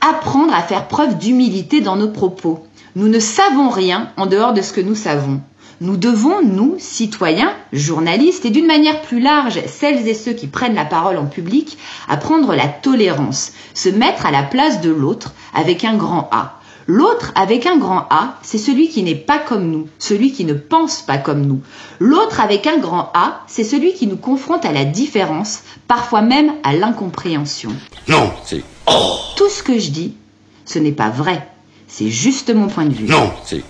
Apprendre 0.00 0.54
à 0.54 0.62
faire 0.62 0.88
preuve 0.88 1.18
d'humilité 1.18 1.80
dans 1.80 1.96
nos 1.96 2.08
propos. 2.08 2.64
Nous 2.96 3.08
ne 3.08 3.18
savons 3.18 3.68
rien 3.68 4.10
en 4.16 4.26
dehors 4.26 4.52
de 4.52 4.62
ce 4.62 4.72
que 4.72 4.80
nous 4.80 4.94
savons. 4.94 5.40
Nous 5.82 5.96
devons, 5.96 6.42
nous, 6.42 6.76
citoyens, 6.78 7.52
journalistes 7.72 8.44
et 8.44 8.50
d'une 8.50 8.68
manière 8.68 9.02
plus 9.02 9.18
large, 9.18 9.58
celles 9.66 10.06
et 10.06 10.14
ceux 10.14 10.32
qui 10.32 10.46
prennent 10.46 10.76
la 10.76 10.84
parole 10.84 11.18
en 11.18 11.26
public, 11.26 11.76
apprendre 12.08 12.54
la 12.54 12.68
tolérance, 12.68 13.50
se 13.74 13.88
mettre 13.88 14.24
à 14.24 14.30
la 14.30 14.44
place 14.44 14.80
de 14.80 14.90
l'autre 14.92 15.34
avec 15.52 15.84
un 15.84 15.96
grand 15.96 16.28
A. 16.30 16.60
L'autre 16.86 17.32
avec 17.34 17.66
un 17.66 17.78
grand 17.78 18.06
A, 18.10 18.38
c'est 18.42 18.58
celui 18.58 18.90
qui 18.90 19.02
n'est 19.02 19.16
pas 19.16 19.40
comme 19.40 19.72
nous, 19.72 19.88
celui 19.98 20.30
qui 20.30 20.44
ne 20.44 20.54
pense 20.54 21.02
pas 21.02 21.18
comme 21.18 21.44
nous. 21.44 21.62
L'autre 21.98 22.40
avec 22.40 22.68
un 22.68 22.78
grand 22.78 23.10
A, 23.14 23.40
c'est 23.48 23.64
celui 23.64 23.92
qui 23.92 24.06
nous 24.06 24.16
confronte 24.16 24.64
à 24.64 24.70
la 24.70 24.84
différence, 24.84 25.64
parfois 25.88 26.22
même 26.22 26.52
à 26.62 26.74
l'incompréhension. 26.76 27.70
Non, 28.06 28.30
c'est 28.44 28.62
Tout 29.36 29.48
ce 29.48 29.64
que 29.64 29.80
je 29.80 29.90
dis, 29.90 30.14
ce 30.64 30.78
n'est 30.78 30.92
pas 30.92 31.10
vrai. 31.10 31.44
C'est 31.88 32.08
juste 32.08 32.54
mon 32.54 32.68
point 32.68 32.86
de 32.86 32.94
vue. 32.94 33.08
non, 33.08 33.32
c'est 33.44 33.64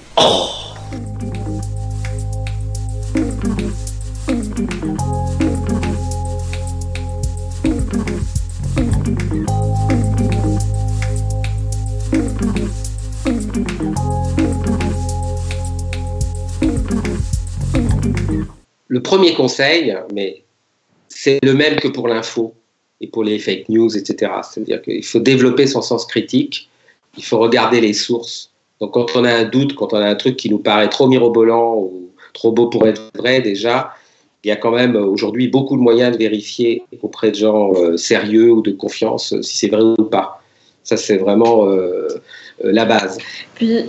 Le 18.93 19.01
premier 19.01 19.33
conseil, 19.33 19.97
mais 20.13 20.43
c'est 21.09 21.39
le 21.43 21.55
même 21.55 21.77
que 21.77 21.89
pour 21.89 22.09
l'info 22.09 22.53
et 23.01 23.07
pour 23.07 23.25
les 23.25 23.39
fake 23.39 23.71
news, 23.71 23.97
etc. 23.97 24.31
C'est-à-dire 24.43 24.83
qu'il 24.83 25.03
faut 25.03 25.19
développer 25.19 25.67
son 25.67 25.81
sens 25.81 26.05
critique, 26.05 26.69
il 27.17 27.25
faut 27.25 27.39
regarder 27.39 27.81
les 27.81 27.95
sources. 27.95 28.51
Donc 28.83 28.93
quand 28.93 29.17
on 29.17 29.25
a 29.25 29.33
un 29.33 29.45
doute, 29.45 29.77
quand 29.77 29.95
on 29.95 29.97
a 29.97 30.05
un 30.05 30.15
truc 30.15 30.37
qui 30.37 30.51
nous 30.51 30.59
paraît 30.59 30.91
trop 30.91 31.09
mirobolant 31.09 31.77
ou 31.77 32.11
trop 32.35 32.53
beau 32.53 32.67
pour 32.67 32.87
être 32.87 33.01
vrai 33.17 33.41
déjà, 33.41 33.95
il 34.45 34.49
y 34.49 34.51
a 34.51 34.57
quand 34.57 34.73
même 34.73 34.95
aujourd'hui 34.95 35.49
beaucoup 35.49 35.79
de 35.79 35.83
moyens 35.83 36.13
de 36.13 36.19
vérifier 36.19 36.83
auprès 37.01 37.31
de 37.31 37.37
gens 37.37 37.73
euh, 37.75 37.97
sérieux 37.97 38.51
ou 38.51 38.61
de 38.61 38.73
confiance 38.73 39.33
euh, 39.33 39.41
si 39.41 39.57
c'est 39.57 39.69
vrai 39.69 39.81
ou 39.83 40.05
pas. 40.05 40.43
Ça, 40.85 40.99
c'est 40.99 41.17
vraiment 41.17 41.67
euh, 41.67 42.09
la 42.63 42.85
base. 42.85 43.17
Puis 43.55 43.87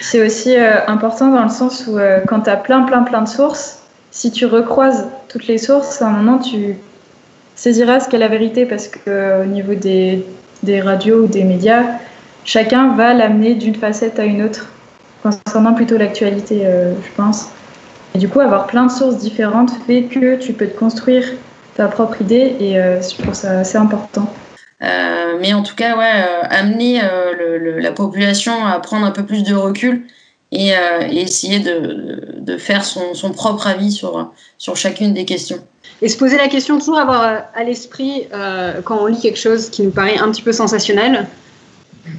c'est 0.00 0.26
aussi 0.26 0.56
important 0.56 1.30
dans 1.32 1.44
le 1.44 1.50
sens 1.50 1.86
où 1.86 1.98
quand 2.26 2.40
tu 2.40 2.50
as 2.50 2.56
plein, 2.56 2.82
plein, 2.82 3.02
plein 3.02 3.22
de 3.22 3.28
sources, 3.28 3.79
si 4.10 4.30
tu 4.32 4.46
recroises 4.46 5.08
toutes 5.28 5.46
les 5.46 5.58
sources, 5.58 6.02
à 6.02 6.08
un 6.08 6.10
moment 6.10 6.38
tu 6.38 6.76
saisiras 7.54 8.00
ce 8.00 8.08
qu'est 8.08 8.18
la 8.18 8.28
vérité 8.28 8.66
parce 8.66 8.88
que 8.88 9.42
au 9.42 9.46
niveau 9.46 9.74
des, 9.74 10.26
des 10.62 10.80
radios 10.80 11.24
ou 11.24 11.28
des 11.28 11.44
médias, 11.44 11.84
chacun 12.44 12.94
va 12.94 13.14
l'amener 13.14 13.54
d'une 13.54 13.74
facette 13.76 14.18
à 14.18 14.24
une 14.24 14.42
autre 14.42 14.74
concernant 15.22 15.74
plutôt 15.74 15.96
l'actualité, 15.98 16.66
euh, 16.66 16.94
je 17.02 17.10
pense. 17.12 17.46
Et 18.14 18.18
du 18.18 18.28
coup, 18.28 18.40
avoir 18.40 18.66
plein 18.66 18.86
de 18.86 18.90
sources 18.90 19.18
différentes 19.18 19.72
fait 19.86 20.04
que 20.08 20.36
tu 20.36 20.52
peux 20.54 20.68
te 20.68 20.76
construire 20.78 21.24
ta 21.74 21.88
propre 21.88 22.20
idée 22.22 22.56
et 22.60 22.78
euh, 22.78 23.00
je 23.02 23.16
trouve 23.18 23.34
ça 23.34 23.60
assez 23.60 23.78
important. 23.78 24.42
Euh, 24.82 25.38
mais 25.40 25.52
en 25.52 25.62
tout 25.62 25.74
cas, 25.76 25.96
ouais, 25.96 26.24
euh, 26.26 26.42
amener 26.50 27.02
euh, 27.02 27.34
le- 27.38 27.58
le- 27.58 27.78
la 27.80 27.92
population 27.92 28.64
à 28.66 28.78
prendre 28.80 29.06
un 29.06 29.10
peu 29.12 29.24
plus 29.26 29.42
de 29.44 29.54
recul 29.54 30.06
et, 30.52 30.74
euh, 30.76 31.00
et 31.10 31.20
essayer 31.22 31.60
de, 31.60 32.34
de 32.38 32.56
faire 32.56 32.84
son, 32.84 33.14
son 33.14 33.30
propre 33.30 33.66
avis 33.66 33.92
sur, 33.92 34.32
sur 34.58 34.76
chacune 34.76 35.14
des 35.14 35.24
questions. 35.24 35.58
Et 36.02 36.08
se 36.08 36.16
poser 36.16 36.36
la 36.36 36.48
question, 36.48 36.78
toujours 36.78 36.98
avoir 36.98 37.22
euh, 37.22 37.38
à 37.54 37.62
l'esprit, 37.64 38.26
euh, 38.32 38.80
quand 38.82 38.98
on 39.02 39.06
lit 39.06 39.20
quelque 39.20 39.38
chose 39.38 39.68
qui 39.70 39.82
nous 39.82 39.90
paraît 39.90 40.18
un 40.18 40.30
petit 40.30 40.42
peu 40.42 40.52
sensationnel, 40.52 41.26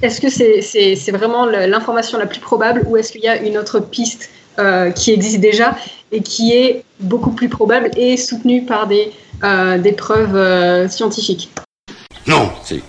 est-ce 0.02 0.22
que 0.22 0.30
c'est 0.30 0.62
c'est- 0.62 0.96
c'est 0.96 1.12
vraiment 1.12 1.46
l'information 1.46 2.18
la 2.20 2.28
plus 2.28 2.40
probable 2.40 2.84
ou 2.88 2.98
est-ce 2.98 3.12
qu'il 3.12 3.22
y 3.22 3.28
a 3.28 3.38
une 3.38 3.58
autre 3.58 3.80
piste 3.80 4.30
euh, 4.60 4.92
qui 4.92 5.12
existe 5.12 5.40
déjà 5.40 5.76
et 6.12 6.22
qui 6.22 6.54
est 6.54 6.84
beaucoup 7.00 7.32
plus 7.32 7.50
probable 7.50 7.90
et 7.98 8.18
soutenue 8.18 8.64
par 8.66 8.86
des, 8.88 9.12
euh, 9.44 9.78
des 9.80 9.94
preuves 9.94 10.36
euh, 10.36 10.88
scientifiques? 10.88 11.50
Non, 12.28 12.52
c'est 12.64 12.82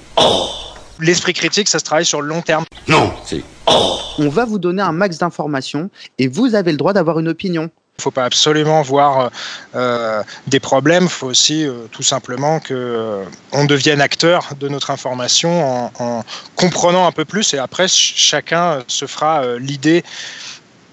L'esprit 1.01 1.33
critique, 1.33 1.69
ça 1.69 1.79
se 1.79 1.85
travaille 1.85 2.05
sur 2.05 2.21
le 2.21 2.29
long 2.29 2.43
terme. 2.43 2.65
Non, 2.89 3.11
c'est 3.25 3.43
On 3.67 4.29
va 4.29 4.45
vous 4.45 4.59
donner 4.59 4.83
un 4.83 4.93
max 4.93 5.19
d'informations 5.19 5.91
et 6.19 6.29
vous 6.29 6.55
avez 6.55 6.73
le 6.73 6.77
droit 6.79 6.93
d'avoir 6.93 7.19
une 7.19 7.29
opinion. 7.29 7.71
Il 7.99 8.03
faut 8.03 8.11
pas 8.11 8.25
absolument 8.25 8.81
voir 8.83 9.31
euh, 9.75 10.23
des 10.47 10.61
problèmes, 10.61 11.05
il 11.05 11.11
faut 11.11 11.27
aussi 11.27 11.67
euh, 11.67 11.87
tout 11.91 12.03
simplement 12.03 12.59
que 12.59 12.73
euh, 12.75 13.25
devienne 13.69 14.01
acteur 14.01 14.49
de 14.59 14.69
notre 14.69 14.91
information 14.91 15.87
en, 15.87 15.93
en 15.99 16.25
comprenant 16.57 17.07
un 17.07 17.13
peu 17.13 17.25
plus 17.27 17.53
et 17.55 17.59
après 17.59 17.89
ch- 17.89 18.15
chacun 18.17 18.83
se 18.89 19.07
fera 19.07 19.43
l'idée 19.59 20.05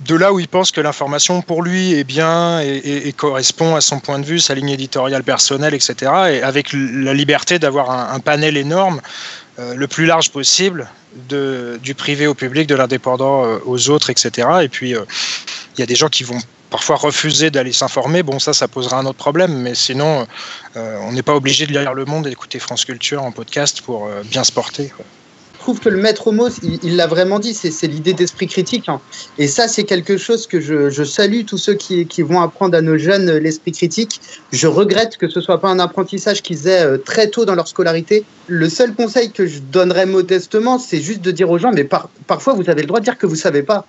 de 0.01 0.15
là 0.15 0.31
où 0.31 0.39
il 0.39 0.47
pense 0.47 0.71
que 0.71 0.79
l'information 0.81 1.41
pour 1.41 1.61
lui 1.61 1.93
est 1.93 2.03
bien 2.05 2.61
et, 2.61 3.13
correspond 3.13 3.75
à 3.75 3.81
son 3.81 3.99
point 3.99 4.19
de 4.19 4.25
vue, 4.25 4.39
sa 4.39 4.55
ligne 4.55 4.69
éditoriale 4.69 5.23
personnelle, 5.23 5.73
etc. 5.73 5.95
Et 6.31 6.41
avec 6.41 6.71
la 6.73 7.13
liberté 7.13 7.59
d'avoir 7.59 7.91
un 7.91 8.19
panel 8.19 8.55
énorme, 8.55 9.01
euh, 9.59 9.75
le 9.75 9.87
plus 9.87 10.05
large 10.05 10.31
possible, 10.31 10.87
de, 11.27 11.79
du 11.83 11.93
privé 11.93 12.27
au 12.27 12.33
public, 12.33 12.67
de 12.67 12.75
l'indépendant 12.75 13.45
euh, 13.45 13.57
aux 13.65 13.89
autres, 13.89 14.09
etc. 14.09 14.47
Et 14.61 14.69
puis, 14.69 14.95
euh, 14.95 15.03
il 15.75 15.81
y 15.81 15.83
a 15.83 15.85
des 15.85 15.95
gens 15.95 16.07
qui 16.07 16.23
vont 16.23 16.39
parfois 16.69 16.95
refuser 16.95 17.51
d'aller 17.51 17.73
s'informer, 17.73 18.23
bon 18.23 18.39
ça, 18.39 18.53
ça 18.53 18.67
posera 18.67 18.99
un 18.99 19.05
autre 19.05 19.17
problème, 19.17 19.53
mais 19.59 19.73
sinon, 19.73 20.27
on 20.75 21.11
n'est 21.11 21.23
pas 21.23 21.33
obligé 21.33 21.65
de 21.65 21.71
lire 21.71 21.95
Le 21.95 22.05
Monde 22.05 22.27
et 22.27 22.29
d'écouter 22.29 22.59
France 22.59 22.85
Culture 22.85 23.23
en 23.23 23.31
podcast 23.31 23.81
pour 23.81 24.07
bien 24.25 24.43
se 24.43 24.51
porter. 24.51 24.91
Je 25.59 25.63
trouve 25.65 25.81
que 25.81 25.89
le 25.89 25.97
maître 25.97 26.31
mot, 26.31 26.47
il 26.63 26.95
l'a 26.95 27.05
vraiment 27.05 27.37
dit, 27.37 27.53
c'est 27.53 27.85
l'idée 27.87 28.13
d'esprit 28.13 28.47
critique. 28.47 28.87
hein. 28.87 29.01
Et 29.37 29.49
ça, 29.49 29.67
c'est 29.67 29.83
quelque 29.83 30.15
chose 30.15 30.47
que 30.47 30.61
je, 30.61 31.03
salue 31.03 31.43
tous 31.45 31.57
ceux 31.57 31.73
qui, 31.73 32.07
qui 32.07 32.21
vont 32.21 32.39
apprendre 32.39 32.77
à 32.77 32.81
nos 32.81 32.97
jeunes 32.97 33.27
euh, 33.29 33.39
l'esprit 33.39 33.73
critique. 33.73 34.21
Je 34.53 34.67
regrette 34.67 35.17
que 35.17 35.27
ce 35.27 35.41
soit 35.41 35.59
pas 35.59 35.67
un 35.67 35.79
apprentissage 35.79 36.41
qu'ils 36.41 36.67
aient 36.69 36.85
euh, 36.85 36.97
très 36.97 37.27
tôt 37.29 37.43
dans 37.43 37.55
leur 37.55 37.67
scolarité. 37.67 38.23
Le 38.47 38.69
seul 38.69 38.95
conseil 38.95 39.31
que 39.31 39.45
je 39.47 39.59
donnerais 39.59 40.05
modestement, 40.05 40.79
c'est 40.79 41.01
juste 41.01 41.21
de 41.21 41.31
dire 41.31 41.49
aux 41.49 41.57
gens, 41.57 41.71
mais 41.73 41.83
par- 41.83 42.09
parfois, 42.25 42.53
vous 42.53 42.69
avez 42.69 42.81
le 42.81 42.87
droit 42.87 43.01
de 43.01 43.05
dire 43.05 43.17
que 43.17 43.25
vous 43.25 43.35
savez 43.35 43.61
pas. 43.61 43.85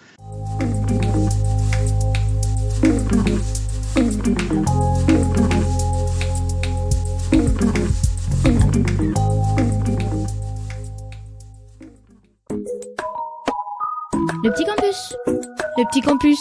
Le 15.80 15.86
petit 15.86 16.02
campus. 16.02 16.38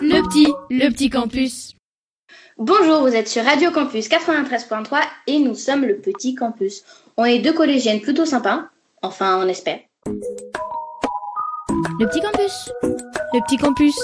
Le 0.00 0.22
petit, 0.22 0.46
le 0.70 0.88
petit 0.90 1.10
campus. 1.10 1.74
Bonjour, 2.56 3.00
vous 3.00 3.16
êtes 3.16 3.26
sur 3.26 3.42
Radio 3.42 3.72
Campus 3.72 4.08
93.3 4.08 5.00
et 5.26 5.40
nous 5.40 5.56
sommes 5.56 5.84
le 5.84 5.96
Petit 5.96 6.36
Campus. 6.36 6.84
On 7.16 7.24
est 7.24 7.40
deux 7.40 7.52
collégiennes 7.52 8.00
plutôt 8.00 8.24
sympas, 8.24 8.66
enfin 9.02 9.44
on 9.44 9.48
espère. 9.48 9.80
Le 10.06 12.06
petit 12.06 12.20
campus. 12.20 12.70
Le 13.34 13.44
petit 13.44 13.56
campus. 13.56 13.96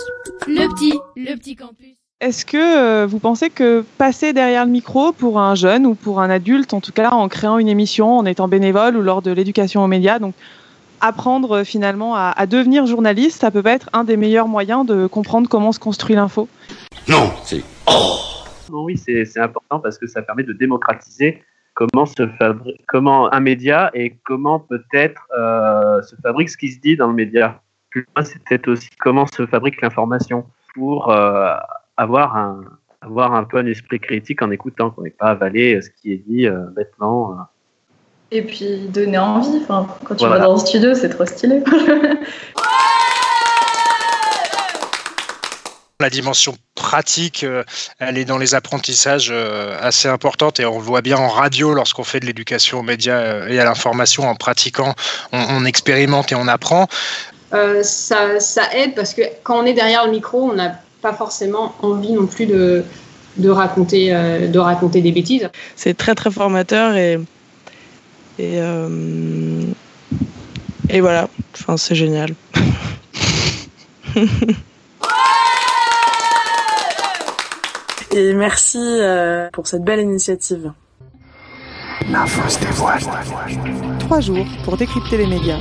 Le 0.48 0.66
petit, 0.74 0.98
le 1.14 1.36
petit 1.36 1.54
campus. 1.54 1.94
Est-ce 2.20 2.44
que 2.44 2.56
euh, 2.56 3.06
vous 3.06 3.20
pensez 3.20 3.50
que 3.50 3.84
passer 3.98 4.32
derrière 4.32 4.64
le 4.64 4.72
micro 4.72 5.12
pour 5.12 5.38
un 5.38 5.54
jeune 5.54 5.86
ou 5.86 5.94
pour 5.94 6.20
un 6.20 6.28
adulte, 6.28 6.74
en 6.74 6.80
tout 6.80 6.92
cas 6.92 7.10
en 7.10 7.28
créant 7.28 7.58
une 7.58 7.68
émission, 7.68 8.18
en 8.18 8.26
étant 8.26 8.48
bénévole 8.48 8.96
ou 8.96 9.02
lors 9.02 9.22
de 9.22 9.30
l'éducation 9.30 9.84
aux 9.84 9.88
médias, 9.88 10.18
donc 10.18 10.34
apprendre 11.02 11.58
euh, 11.58 11.64
finalement 11.64 12.14
à, 12.16 12.32
à 12.36 12.46
devenir 12.46 12.86
journaliste, 12.86 13.40
ça 13.40 13.50
peut 13.50 13.62
pas 13.62 13.72
être 13.72 13.90
un 13.92 14.04
des 14.04 14.16
meilleurs 14.16 14.48
moyens 14.48 14.86
de 14.86 15.06
comprendre 15.06 15.48
comment 15.48 15.72
se 15.72 15.78
construit 15.80 16.14
l'info 16.16 16.48
Non, 17.08 17.30
c'est. 17.44 17.62
Non, 18.70 18.84
oui, 18.84 18.96
c'est 18.96 19.38
important 19.38 19.80
parce 19.80 19.98
que 19.98 20.06
ça 20.06 20.22
permet 20.22 20.44
de 20.44 20.52
démocratiser 20.54 21.42
comment 21.74 22.06
se 22.06 22.22
fabri- 22.38 22.76
comment 22.88 23.32
un 23.32 23.40
média 23.40 23.90
et 23.92 24.16
comment 24.24 24.60
peut-être 24.60 25.26
euh, 25.38 26.00
se 26.02 26.14
fabrique 26.22 26.48
ce 26.50 26.56
qui 26.56 26.70
se 26.70 26.80
dit 26.80 26.96
dans 26.96 27.08
le 27.08 27.14
média. 27.14 27.60
Plus 27.90 28.06
loin, 28.16 28.24
c'est 28.24 28.42
peut-être 28.44 28.68
aussi 28.68 28.88
comment 28.98 29.26
se 29.26 29.46
fabrique 29.46 29.82
l'information 29.82 30.46
pour 30.74 31.10
euh, 31.10 31.54
avoir 31.96 32.36
un 32.36 32.60
avoir 33.02 33.34
un 33.34 33.42
peu 33.44 33.58
un 33.58 33.66
esprit 33.66 33.98
critique 33.98 34.42
en 34.42 34.50
écoutant, 34.52 34.90
qu'on 34.90 35.02
n'ait 35.02 35.10
pas 35.10 35.30
avalé 35.30 35.82
ce 35.82 35.90
qui 35.90 36.12
est 36.12 36.22
dit 36.26 36.46
euh, 36.46 36.66
bêtement. 36.76 37.36
Et 38.34 38.42
puis 38.42 38.86
donner 38.88 39.18
envie. 39.18 39.60
Enfin, 39.62 39.86
quand 40.04 40.14
tu 40.14 40.24
Voilà. 40.24 40.38
vas 40.40 40.46
dans 40.46 40.54
le 40.54 40.58
studio, 40.60 40.94
c'est 40.94 41.10
trop 41.10 41.26
stylé. 41.26 41.62
La 46.00 46.10
dimension 46.10 46.56
pratique, 46.74 47.44
euh, 47.44 47.62
elle 48.00 48.18
est 48.18 48.24
dans 48.24 48.38
les 48.38 48.56
apprentissages 48.56 49.28
euh, 49.30 49.76
assez 49.80 50.08
importante 50.08 50.58
et 50.58 50.66
on 50.66 50.78
le 50.78 50.84
voit 50.84 51.00
bien 51.00 51.16
en 51.16 51.28
radio 51.28 51.74
lorsqu'on 51.74 52.02
fait 52.02 52.18
de 52.18 52.26
l'éducation 52.26 52.80
aux 52.80 52.82
médias 52.82 53.18
euh, 53.18 53.46
et 53.48 53.60
à 53.60 53.64
l'information 53.64 54.28
en 54.28 54.34
pratiquant, 54.34 54.94
on, 55.32 55.38
on 55.50 55.64
expérimente 55.64 56.32
et 56.32 56.34
on 56.34 56.48
apprend. 56.48 56.88
Euh, 57.54 57.84
ça, 57.84 58.40
ça 58.40 58.62
aide 58.74 58.96
parce 58.96 59.14
que 59.14 59.22
quand 59.44 59.62
on 59.62 59.66
est 59.66 59.74
derrière 59.74 60.04
le 60.06 60.10
micro, 60.10 60.50
on 60.50 60.54
n'a 60.54 60.72
pas 61.02 61.12
forcément 61.12 61.72
envie 61.82 62.12
non 62.12 62.26
plus 62.26 62.46
de, 62.46 62.82
de, 63.36 63.48
raconter, 63.50 64.12
euh, 64.12 64.48
de 64.48 64.58
raconter 64.58 65.02
des 65.02 65.12
bêtises. 65.12 65.48
c'est 65.76 65.96
très 65.96 66.16
très 66.16 66.32
formateur 66.32 66.96
et 66.96 67.20
et, 68.38 68.60
euh, 68.60 69.64
et 70.88 71.00
voilà 71.00 71.28
enfin 71.54 71.76
c'est 71.76 71.94
génial 71.94 72.34
et 78.12 78.34
merci 78.34 78.78
euh, 78.78 79.48
pour 79.52 79.66
cette 79.66 79.84
belle 79.84 80.00
initiative 80.00 80.72
L'info 82.10 82.48
se 82.48 82.58
dévoile. 82.58 83.00
Trois 84.00 84.20
jours 84.20 84.46
pour 84.64 84.76
décrypter 84.76 85.18
les 85.18 85.26
médias. 85.26 85.58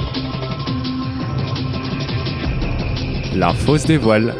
L'info 3.36 3.78
se 3.78 3.86
dévoile. 3.86 4.34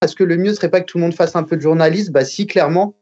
Est-ce 0.00 0.14
que 0.14 0.24
le 0.24 0.36
mieux 0.36 0.54
serait 0.54 0.70
pas 0.70 0.80
que 0.80 0.86
tout 0.86 0.98
le 0.98 1.04
monde 1.04 1.14
fasse 1.14 1.34
un 1.34 1.42
peu 1.42 1.56
de 1.56 1.60
journalisme 1.60 2.12
Bah 2.12 2.24
si, 2.24 2.46
clairement. 2.46 2.94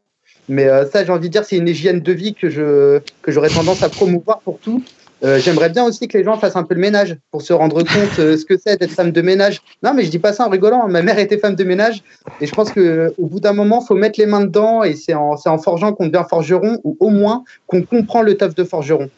Mais 0.49 0.67
euh, 0.67 0.85
ça, 0.85 1.05
j'ai 1.05 1.11
envie 1.11 1.27
de 1.27 1.31
dire, 1.33 1.45
c'est 1.45 1.57
une 1.57 1.67
hygiène 1.67 2.01
de 2.01 2.11
vie 2.11 2.33
que 2.33 2.49
je 2.49 2.99
que 3.21 3.31
j'aurais 3.31 3.49
tendance 3.49 3.83
à 3.83 3.89
promouvoir 3.89 4.39
pour 4.39 4.59
tout. 4.59 4.83
Euh, 5.23 5.39
J'aimerais 5.39 5.69
bien 5.69 5.85
aussi 5.85 6.09
que 6.09 6.17
les 6.17 6.23
gens 6.23 6.37
fassent 6.37 6.57
un 6.57 6.63
peu 6.63 6.75
le 6.75 6.81
ménage 6.81 7.15
pour 7.31 7.41
se 7.41 7.53
rendre 7.53 7.77
compte 7.77 8.19
euh, 8.19 8.35
ce 8.35 8.43
que 8.43 8.55
c'est 8.57 8.77
d'être 8.77 8.91
femme 8.91 9.11
de 9.11 9.21
ménage. 9.21 9.61
Non, 9.81 9.93
mais 9.93 10.03
je 10.03 10.09
dis 10.09 10.19
pas 10.19 10.33
ça 10.33 10.45
en 10.45 10.49
rigolant. 10.49 10.87
Ma 10.89 11.01
mère 11.01 11.17
était 11.17 11.37
femme 11.37 11.55
de 11.55 11.63
ménage 11.63 12.03
et 12.41 12.45
je 12.45 12.51
pense 12.51 12.71
que 12.71 13.13
au 13.17 13.27
bout 13.27 13.39
d'un 13.39 13.53
moment, 13.53 13.79
faut 13.79 13.95
mettre 13.95 14.19
les 14.19 14.25
mains 14.25 14.41
dedans 14.41 14.83
et 14.83 14.95
c'est 14.95 15.13
en, 15.13 15.37
c'est 15.37 15.49
en 15.49 15.57
forgeant 15.57 15.93
qu'on 15.93 16.07
devient 16.07 16.25
forgeron 16.29 16.79
ou 16.83 16.97
au 16.99 17.09
moins 17.09 17.45
qu'on 17.67 17.83
comprend 17.83 18.21
le 18.21 18.35
taf 18.35 18.53
de 18.53 18.65
forgeron. 18.65 19.09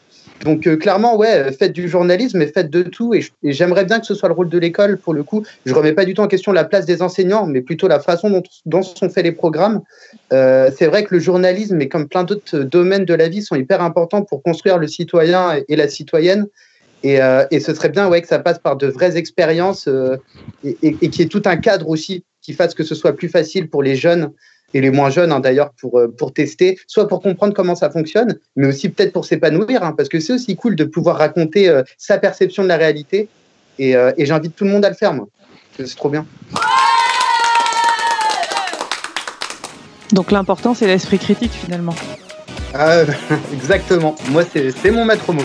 Donc 0.44 0.66
euh, 0.66 0.76
clairement, 0.76 1.16
ouais, 1.16 1.34
euh, 1.34 1.52
faites 1.52 1.72
du 1.72 1.88
journalisme 1.88 2.40
et 2.42 2.46
faites 2.46 2.70
de 2.70 2.82
tout. 2.82 3.14
Et, 3.14 3.24
j'aimerais 3.42 3.84
bien 3.84 4.00
que 4.00 4.06
ce 4.06 4.14
soit 4.14 4.28
le 4.28 4.34
rôle 4.34 4.48
de 4.48 4.58
l'école 4.58 4.98
pour 4.98 5.14
le 5.14 5.22
coup. 5.22 5.44
Je 5.64 5.74
remets 5.74 5.92
pas 5.92 6.04
du 6.04 6.14
tout 6.14 6.22
en 6.22 6.28
question 6.28 6.52
la 6.52 6.64
place 6.64 6.86
des 6.86 7.02
enseignants, 7.02 7.46
mais 7.46 7.60
plutôt 7.60 7.88
la 7.88 8.00
façon 8.00 8.42
dont, 8.66 8.82
sont 8.82 9.08
faits 9.08 9.24
les 9.24 9.32
programmes. 9.32 9.82
Euh, 10.32 10.70
c'est 10.76 10.86
vrai 10.86 11.04
que 11.04 11.14
le 11.14 11.20
journalisme, 11.20 11.80
et 11.80 11.88
comme 11.88 12.08
plein 12.08 12.24
d'autres 12.24 12.58
domaines 12.58 13.04
de 13.04 13.14
la 13.14 13.28
vie, 13.28 13.42
sont 13.42 13.56
hyper 13.56 13.82
importants 13.82 14.22
pour 14.22 14.42
construire 14.42 14.78
le 14.78 14.86
citoyen 14.86 15.60
et, 15.68 15.76
la 15.76 15.88
citoyenne. 15.88 16.46
Et, 17.02 17.20
euh, 17.20 17.44
ce 17.52 17.74
serait 17.74 17.90
bien 17.90 18.08
ouais, 18.08 18.22
que 18.22 18.28
ça 18.28 18.38
passe 18.38 18.58
par 18.58 18.76
de 18.76 18.86
vraies 18.86 19.16
expériences 19.16 19.88
euh, 19.88 20.16
et, 20.64 20.76
et, 20.82 20.96
et 21.02 21.10
qu'il 21.10 21.20
y 21.20 21.22
ait 21.22 21.28
tout 21.28 21.42
un 21.44 21.56
cadre 21.56 21.88
aussi 21.88 22.24
qui 22.42 22.52
fasse 22.52 22.74
que 22.74 22.84
ce 22.84 22.94
soit 22.94 23.12
plus 23.12 23.28
facile 23.28 23.68
pour 23.68 23.82
les 23.82 23.96
jeunes 23.96 24.30
et 24.76 24.80
les 24.82 24.90
moins 24.90 25.08
jeunes 25.08 25.32
hein, 25.32 25.40
d'ailleurs 25.40 25.70
pour, 25.80 25.98
euh, 25.98 26.08
pour 26.08 26.34
tester, 26.34 26.78
soit 26.86 27.08
pour 27.08 27.22
comprendre 27.22 27.54
comment 27.54 27.74
ça 27.74 27.88
fonctionne, 27.88 28.38
mais 28.56 28.66
aussi 28.66 28.90
peut-être 28.90 29.12
pour 29.12 29.24
s'épanouir, 29.24 29.82
hein, 29.82 29.94
parce 29.96 30.10
que 30.10 30.20
c'est 30.20 30.34
aussi 30.34 30.54
cool 30.54 30.76
de 30.76 30.84
pouvoir 30.84 31.16
raconter 31.16 31.70
euh, 31.70 31.82
sa 31.96 32.18
perception 32.18 32.62
de 32.62 32.68
la 32.68 32.76
réalité. 32.76 33.28
Et, 33.78 33.96
euh, 33.96 34.12
et 34.18 34.26
j'invite 34.26 34.54
tout 34.54 34.64
le 34.64 34.70
monde 34.70 34.84
à 34.84 34.90
le 34.90 34.94
faire, 34.94 35.14
moi. 35.14 35.28
C'est 35.78 35.96
trop 35.96 36.10
bien. 36.10 36.26
Donc 40.12 40.30
l'important 40.30 40.74
c'est 40.74 40.86
l'esprit 40.86 41.18
critique 41.18 41.52
finalement. 41.52 41.94
Ah, 42.74 43.02
exactement. 43.52 44.14
Moi, 44.30 44.44
c'est 44.50 44.70
c'est 44.70 44.90
mon 44.90 45.06
maître 45.06 45.32
mot. 45.32 45.42